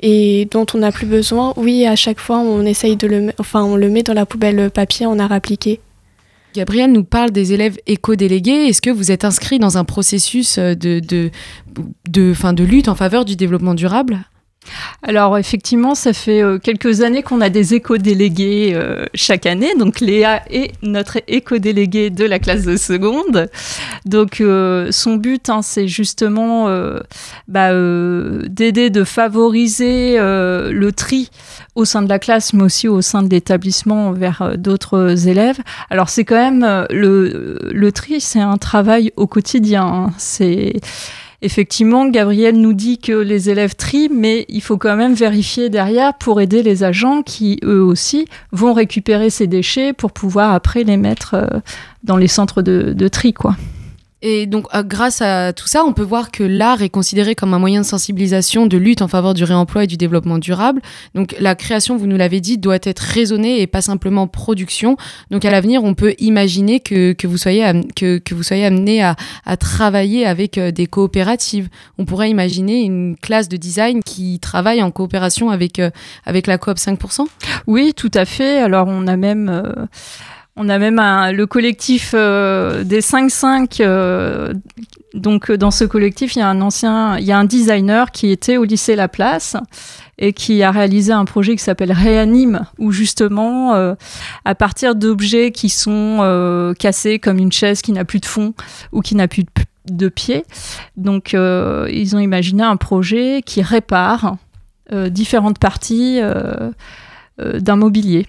et 0.00 0.46
dont 0.50 0.66
on 0.74 0.78
n'a 0.78 0.92
plus 0.92 1.06
besoin, 1.06 1.54
oui, 1.56 1.86
à 1.86 1.96
chaque 1.96 2.20
fois, 2.20 2.38
on 2.38 2.64
essaye 2.66 2.96
de 2.96 3.06
le, 3.06 3.32
enfin, 3.38 3.62
on 3.64 3.76
le 3.76 3.88
met 3.88 4.02
dans 4.02 4.14
la 4.14 4.26
poubelle 4.26 4.70
papier 4.70 5.06
en 5.06 5.18
art 5.18 5.32
appliqué. 5.32 5.80
Gabriel 6.54 6.92
nous 6.92 7.04
parle 7.04 7.30
des 7.30 7.52
élèves 7.52 7.78
éco-délégués. 7.86 8.68
Est-ce 8.68 8.80
que 8.80 8.90
vous 8.90 9.10
êtes 9.10 9.24
inscrit 9.24 9.58
dans 9.58 9.76
un 9.76 9.84
processus 9.84 10.58
de, 10.58 11.00
de, 11.00 11.30
de, 12.08 12.32
fin, 12.32 12.54
de 12.54 12.64
lutte 12.64 12.88
en 12.88 12.94
faveur 12.94 13.26
du 13.26 13.36
développement 13.36 13.74
durable? 13.74 14.24
Alors 15.02 15.38
effectivement, 15.38 15.94
ça 15.94 16.12
fait 16.12 16.42
euh, 16.42 16.58
quelques 16.58 17.02
années 17.02 17.22
qu'on 17.22 17.40
a 17.40 17.48
des 17.48 17.74
éco-délégués 17.74 18.72
euh, 18.74 19.04
chaque 19.14 19.46
année. 19.46 19.74
Donc 19.78 20.00
Léa 20.00 20.42
est 20.50 20.72
notre 20.82 21.18
éco-déléguée 21.28 22.10
de 22.10 22.24
la 22.24 22.38
classe 22.38 22.64
de 22.64 22.76
seconde. 22.76 23.48
Donc 24.04 24.40
euh, 24.40 24.88
son 24.90 25.16
but, 25.16 25.48
hein, 25.50 25.62
c'est 25.62 25.88
justement 25.88 26.68
bah, 27.48 27.70
d'aider, 28.48 28.90
de 28.90 29.04
favoriser 29.04 30.16
le 30.18 30.90
tri 30.90 31.30
au 31.74 31.84
sein 31.84 32.02
de 32.02 32.08
la 32.08 32.18
classe, 32.18 32.52
mais 32.52 32.62
aussi 32.62 32.88
au 32.88 33.00
sein 33.02 33.22
de 33.22 33.28
l'établissement 33.28 34.12
vers 34.12 34.54
d'autres 34.56 35.28
élèves. 35.28 35.58
Alors 35.90 36.08
c'est 36.08 36.24
quand 36.24 36.36
même 36.36 36.86
le, 36.90 37.90
tri, 37.92 38.20
c'est 38.20 38.40
un 38.40 38.56
travail 38.56 39.12
au 39.16 39.26
quotidien. 39.26 39.84
Hein. 39.84 40.12
C'est 40.18 40.74
Effectivement, 41.42 42.06
Gabriel 42.06 42.56
nous 42.56 42.72
dit 42.72 42.98
que 42.98 43.12
les 43.12 43.50
élèves 43.50 43.74
trient, 43.74 44.08
mais 44.10 44.46
il 44.48 44.62
faut 44.62 44.78
quand 44.78 44.96
même 44.96 45.14
vérifier 45.14 45.68
derrière 45.68 46.14
pour 46.14 46.40
aider 46.40 46.62
les 46.62 46.82
agents 46.82 47.22
qui, 47.22 47.58
eux 47.62 47.82
aussi, 47.82 48.26
vont 48.52 48.72
récupérer 48.72 49.30
ces 49.30 49.46
déchets 49.46 49.92
pour 49.92 50.12
pouvoir 50.12 50.54
après 50.54 50.82
les 50.84 50.96
mettre 50.96 51.34
euh, 51.34 51.60
dans 52.04 52.16
les 52.16 52.28
centres 52.28 52.62
de, 52.62 52.94
de 52.96 53.08
tri. 53.08 53.32
Quoi. 53.32 53.56
Et 54.22 54.46
donc, 54.46 54.66
euh, 54.74 54.82
grâce 54.82 55.20
à 55.20 55.52
tout 55.52 55.66
ça, 55.66 55.84
on 55.84 55.92
peut 55.92 56.02
voir 56.02 56.30
que 56.30 56.42
l'art 56.42 56.80
est 56.80 56.88
considéré 56.88 57.34
comme 57.34 57.52
un 57.52 57.58
moyen 57.58 57.82
de 57.82 57.86
sensibilisation, 57.86 58.66
de 58.66 58.78
lutte 58.78 59.02
en 59.02 59.08
faveur 59.08 59.34
du 59.34 59.44
réemploi 59.44 59.84
et 59.84 59.86
du 59.86 59.98
développement 59.98 60.38
durable. 60.38 60.80
Donc, 61.14 61.36
la 61.38 61.54
création, 61.54 61.96
vous 61.96 62.06
nous 62.06 62.16
l'avez 62.16 62.40
dit, 62.40 62.56
doit 62.56 62.78
être 62.82 63.00
raisonnée 63.00 63.60
et 63.60 63.66
pas 63.66 63.82
simplement 63.82 64.26
production. 64.26 64.96
Donc, 65.30 65.44
à 65.44 65.50
l'avenir, 65.50 65.84
on 65.84 65.92
peut 65.92 66.14
imaginer 66.18 66.80
que, 66.80 67.12
que, 67.12 67.26
vous, 67.26 67.36
soyez 67.36 67.70
que, 67.94 68.16
que 68.16 68.34
vous 68.34 68.42
soyez 68.42 68.64
amené 68.64 69.02
à, 69.02 69.16
à 69.44 69.58
travailler 69.58 70.24
avec 70.26 70.56
euh, 70.56 70.70
des 70.70 70.86
coopératives. 70.86 71.68
On 71.98 72.06
pourrait 72.06 72.30
imaginer 72.30 72.82
une 72.82 73.16
classe 73.20 73.50
de 73.50 73.58
design 73.58 74.02
qui 74.02 74.38
travaille 74.40 74.82
en 74.82 74.90
coopération 74.90 75.50
avec, 75.50 75.78
euh, 75.78 75.90
avec 76.24 76.46
la 76.46 76.56
coop 76.56 76.78
5%. 76.78 77.26
Oui, 77.66 77.92
tout 77.94 78.10
à 78.14 78.24
fait. 78.24 78.58
Alors, 78.58 78.88
on 78.88 79.06
a 79.06 79.16
même... 79.16 79.86
On 80.58 80.70
a 80.70 80.78
même 80.78 80.96
le 81.34 81.44
collectif 81.44 82.12
euh, 82.14 82.82
des 82.82 83.00
5-5. 83.00 83.76
Euh, 83.80 84.54
donc, 85.12 85.52
dans 85.52 85.70
ce 85.70 85.84
collectif, 85.84 86.34
il 86.34 86.38
y 86.38 86.42
a 86.42 86.48
un 86.48 86.62
ancien, 86.62 87.18
il 87.18 87.24
y 87.26 87.32
a 87.32 87.38
un 87.38 87.44
designer 87.44 88.10
qui 88.10 88.30
était 88.30 88.56
au 88.56 88.64
lycée 88.64 88.96
La 88.96 89.08
Place 89.08 89.56
et 90.16 90.32
qui 90.32 90.62
a 90.62 90.70
réalisé 90.70 91.12
un 91.12 91.26
projet 91.26 91.56
qui 91.56 91.62
s'appelle 91.62 91.92
Réanime, 91.92 92.64
où 92.78 92.90
justement, 92.90 93.74
euh, 93.74 93.94
à 94.46 94.54
partir 94.54 94.94
d'objets 94.94 95.50
qui 95.50 95.68
sont 95.68 96.74
cassés, 96.78 97.18
comme 97.18 97.36
une 97.38 97.52
chaise 97.52 97.82
qui 97.82 97.92
n'a 97.92 98.06
plus 98.06 98.20
de 98.20 98.26
fond 98.26 98.54
ou 98.92 99.02
qui 99.02 99.14
n'a 99.14 99.28
plus 99.28 99.44
de, 99.44 99.50
de 99.90 100.08
pied, 100.08 100.44
donc 100.96 101.34
ils 101.34 102.16
ont 102.16 102.18
imaginé 102.18 102.62
un 102.62 102.76
projet 102.76 103.42
qui 103.44 103.60
répare 103.60 104.36
différentes 105.10 105.58
parties 105.58 106.18
d'un 107.38 107.76
mobilier. 107.76 108.26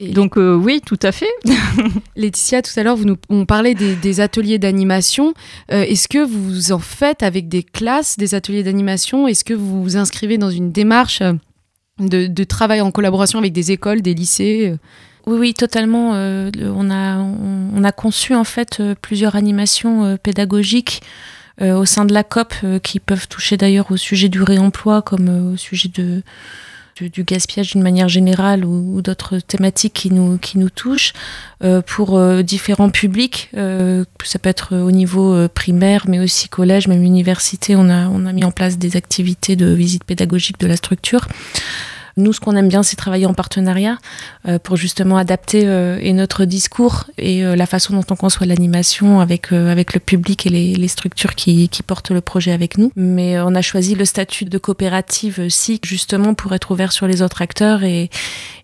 Donc 0.00 0.38
euh, 0.38 0.54
oui, 0.54 0.80
tout 0.84 0.98
à 1.02 1.12
fait. 1.12 1.28
Laetitia, 2.16 2.62
tout 2.62 2.72
à 2.76 2.82
l'heure, 2.82 2.96
vous 2.96 3.04
nous 3.04 3.16
on 3.28 3.44
parlait 3.44 3.74
des, 3.74 4.20
ateliers 4.20 4.58
d'animation. 4.58 5.34
Euh, 5.72 5.82
est-ce 5.82 6.08
que 6.08 6.24
vous 6.24 6.72
en 6.72 6.78
faites 6.78 7.22
avec 7.22 7.48
des 7.48 7.62
classes, 7.62 8.16
des 8.16 8.34
ateliers 8.34 8.62
d'animation? 8.62 9.28
Est-ce 9.28 9.44
que 9.44 9.54
vous 9.54 9.82
vous 9.82 9.96
inscrivez 9.96 10.38
dans 10.38 10.50
une 10.50 10.72
démarche 10.72 11.22
de, 11.98 12.44
travail 12.44 12.80
en 12.80 12.90
collaboration 12.90 13.38
avec 13.38 13.52
des 13.52 13.72
écoles, 13.72 14.00
des 14.00 14.14
lycées 14.14 14.74
oui, 15.26 15.36
oui, 15.38 15.54
totalement. 15.54 16.14
Euh, 16.14 16.50
on, 16.74 16.90
a, 16.90 17.18
on, 17.18 17.84
a 17.84 17.92
conçu 17.92 18.34
en 18.34 18.44
fait 18.44 18.82
plusieurs 19.02 19.36
animations 19.36 20.16
pédagogiques 20.16 21.02
au 21.60 21.84
sein 21.84 22.06
de 22.06 22.14
la 22.14 22.24
COP 22.24 22.54
qui 22.82 23.00
peuvent 23.00 23.28
toucher 23.28 23.58
d'ailleurs 23.58 23.90
au 23.90 23.98
sujet 23.98 24.30
du 24.30 24.42
réemploi 24.42 25.02
comme 25.02 25.52
au 25.52 25.58
sujet 25.58 25.90
de, 25.94 26.22
du, 27.08 27.24
gaspillage 27.24 27.72
d'une 27.72 27.82
manière 27.82 28.08
générale 28.08 28.64
ou, 28.64 29.00
d'autres 29.02 29.38
thématiques 29.38 29.94
qui 29.94 30.10
nous, 30.10 30.70
touchent 30.70 31.12
euh, 31.62 31.82
pour 31.82 32.18
euh, 32.18 32.42
différents 32.42 32.90
publics. 32.90 33.50
Euh, 33.56 34.04
ça 34.24 34.38
peut 34.38 34.48
être 34.48 34.76
au 34.76 34.90
niveau 34.90 35.48
primaire, 35.48 36.04
mais 36.08 36.18
aussi 36.18 36.48
collège, 36.48 36.88
même 36.88 37.02
université. 37.02 37.76
On 37.76 37.88
a, 37.88 38.08
on 38.08 38.26
a 38.26 38.32
mis 38.32 38.44
en 38.44 38.50
place 38.50 38.78
des 38.78 38.96
activités 38.96 39.56
de 39.56 39.66
visite 39.66 40.04
pédagogique 40.04 40.58
de 40.60 40.66
la 40.66 40.76
structure. 40.76 41.26
Nous, 42.20 42.34
ce 42.34 42.40
qu'on 42.40 42.54
aime 42.54 42.68
bien, 42.68 42.82
c'est 42.82 42.96
travailler 42.96 43.26
en 43.26 43.34
partenariat 43.34 43.98
euh, 44.46 44.58
pour 44.58 44.76
justement 44.76 45.16
adapter 45.16 45.62
euh, 45.64 46.12
notre 46.12 46.44
discours 46.44 47.06
et 47.16 47.44
euh, 47.44 47.56
la 47.56 47.66
façon 47.66 47.94
dont 47.94 48.04
on 48.10 48.16
conçoit 48.16 48.46
l'animation 48.46 49.20
avec, 49.20 49.52
avec 49.52 49.94
le 49.94 50.00
public 50.00 50.46
et 50.46 50.50
les, 50.50 50.88
structures 50.88 51.34
qui, 51.34 51.68
portent 51.86 52.10
le 52.10 52.20
projet 52.20 52.52
avec 52.52 52.76
nous. 52.76 52.92
Mais 52.94 53.40
on 53.40 53.54
a 53.54 53.62
choisi 53.62 53.94
le 53.94 54.04
statut 54.04 54.44
de 54.44 54.58
coopérative 54.58 55.48
SIC 55.48 55.86
justement 55.86 56.34
pour 56.34 56.52
être 56.52 56.70
ouvert 56.70 56.92
sur 56.92 57.06
les 57.06 57.22
autres 57.22 57.40
acteurs 57.40 57.84
et 57.84 58.10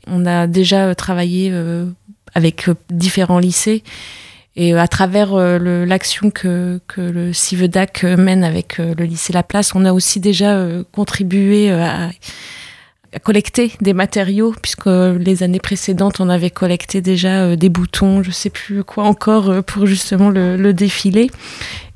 on 0.06 0.26
a 0.26 0.46
déjà 0.46 0.94
travaillé 0.94 1.52
avec 2.34 2.66
différents 2.90 3.38
lycées. 3.38 3.82
Et 4.54 4.74
à 4.74 4.88
travers 4.88 5.34
l'action 5.34 6.30
que, 6.30 6.80
que 6.88 7.00
le 7.00 7.32
CIVEDAC 7.32 8.04
mène 8.04 8.44
avec 8.44 8.78
le 8.78 9.04
lycée 9.04 9.32
La 9.32 9.42
Place, 9.42 9.74
on 9.74 9.84
a 9.84 9.92
aussi 9.92 10.20
déjà 10.20 10.66
contribué 10.92 11.70
à 11.70 12.10
collecter 13.18 13.72
des 13.80 13.92
matériaux, 13.92 14.54
puisque 14.62 14.86
les 14.86 15.42
années 15.42 15.60
précédentes, 15.60 16.20
on 16.20 16.28
avait 16.28 16.50
collecté 16.50 17.00
déjà 17.00 17.44
euh, 17.44 17.56
des 17.56 17.68
boutons, 17.68 18.22
je 18.22 18.30
sais 18.30 18.50
plus 18.50 18.84
quoi 18.84 19.04
encore, 19.04 19.50
euh, 19.50 19.62
pour 19.62 19.86
justement 19.86 20.30
le, 20.30 20.72
défilé. 20.72 21.30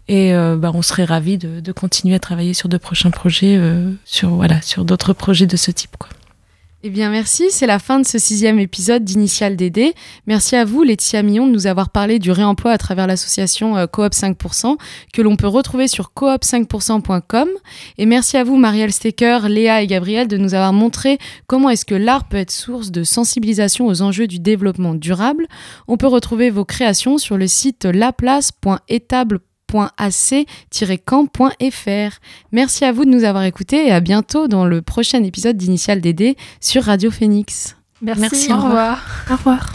Et 0.09 0.33
bah, 0.33 0.73
on 0.75 0.83
serait 0.83 1.05
ravis 1.05 1.39
de, 1.39 1.61
de, 1.61 1.73
continuer 1.73 2.17
à 2.17 2.19
travailler 2.19 2.53
sur 2.53 2.69
de 2.69 2.79
prochains 2.79 3.13
projets, 3.13 3.61
sur, 4.05 4.31
voilà, 4.31 4.61
sur 4.61 4.85
d'autres 4.85 5.13
projets 5.13 5.47
de 5.47 5.57
ce 5.57 5.71
type. 5.71 5.97
Quoi. 6.01 6.09
Eh 6.83 6.89
bien, 6.89 7.11
merci. 7.11 7.51
C'est 7.51 7.67
la 7.67 7.79
fin 7.79 8.01
de 8.01 8.07
ce 8.07 8.19
sixième 8.19 8.59
épisode 8.59 9.05
d'Initial 9.05 9.55
DD. 9.55 9.93
Merci 10.27 10.57
à 10.57 10.65
vous, 10.65 10.83
Laetitia 10.83 11.23
Millon, 11.23 11.47
de 11.47 11.53
nous 11.53 11.67
avoir 11.67 11.91
parlé 11.91 12.19
du 12.19 12.31
réemploi 12.31 12.73
à 12.73 12.79
travers 12.79 13.07
l'association 13.07 13.77
euh, 13.77 13.87
Coop 13.87 14.15
5%, 14.15 14.79
que 15.13 15.21
l'on 15.21 15.37
peut 15.37 15.47
retrouver 15.47 15.89
sur 15.89 16.13
coop5%.com. 16.17 17.49
Et 17.99 18.07
merci 18.07 18.39
à 18.39 18.45
vous, 18.45 18.57
Marielle 18.57 18.93
Stecker, 18.93 19.41
Léa 19.51 19.83
et 19.83 19.87
Gabriel, 19.87 20.27
de 20.27 20.39
nous 20.39 20.55
avoir 20.55 20.73
montré 20.73 21.19
comment 21.47 21.69
est-ce 21.69 21.85
que 21.85 21.95
l'art 21.95 22.27
peut 22.29 22.39
être 22.39 22.51
source 22.51 22.91
de 22.91 23.05
sensibilisation 23.05 23.87
aux 23.87 24.01
enjeux 24.01 24.27
du 24.27 24.39
développement 24.39 24.95
durable. 24.95 25.49
On 25.87 25.99
peut 25.99 26.07
retrouver 26.07 26.49
vos 26.49 26.65
créations 26.65 27.19
sur 27.19 27.37
le 27.37 27.47
site 27.47 27.85
laplace.étable.com 27.85 29.50
ac-camp.fr. 29.97 31.51
Merci 32.53 32.85
à 32.85 32.93
vous 32.93 33.05
de 33.05 33.11
nous 33.11 33.25
avoir 33.25 33.45
écoutés 33.45 33.87
et 33.87 33.93
à 33.93 34.01
bientôt 34.01 34.49
dans 34.49 34.65
le 34.65 34.83
prochain 34.83 35.23
épisode 35.23 35.57
d'Initial 35.57 36.01
DD 36.01 36.37
sur 36.61 36.85
Radio 36.85 37.11
Phoenix. 37.11 37.77
Merci, 38.03 38.53
au 38.53 38.57
revoir. 38.57 38.99
Au 39.31 39.37
revoir. 39.37 39.73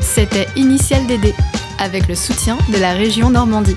C'était 0.00 0.46
Initial 0.56 1.06
DD 1.06 1.34
avec 1.78 2.06
le 2.08 2.14
soutien 2.14 2.56
de 2.72 2.78
la 2.78 2.92
région 2.92 3.30
Normandie. 3.30 3.76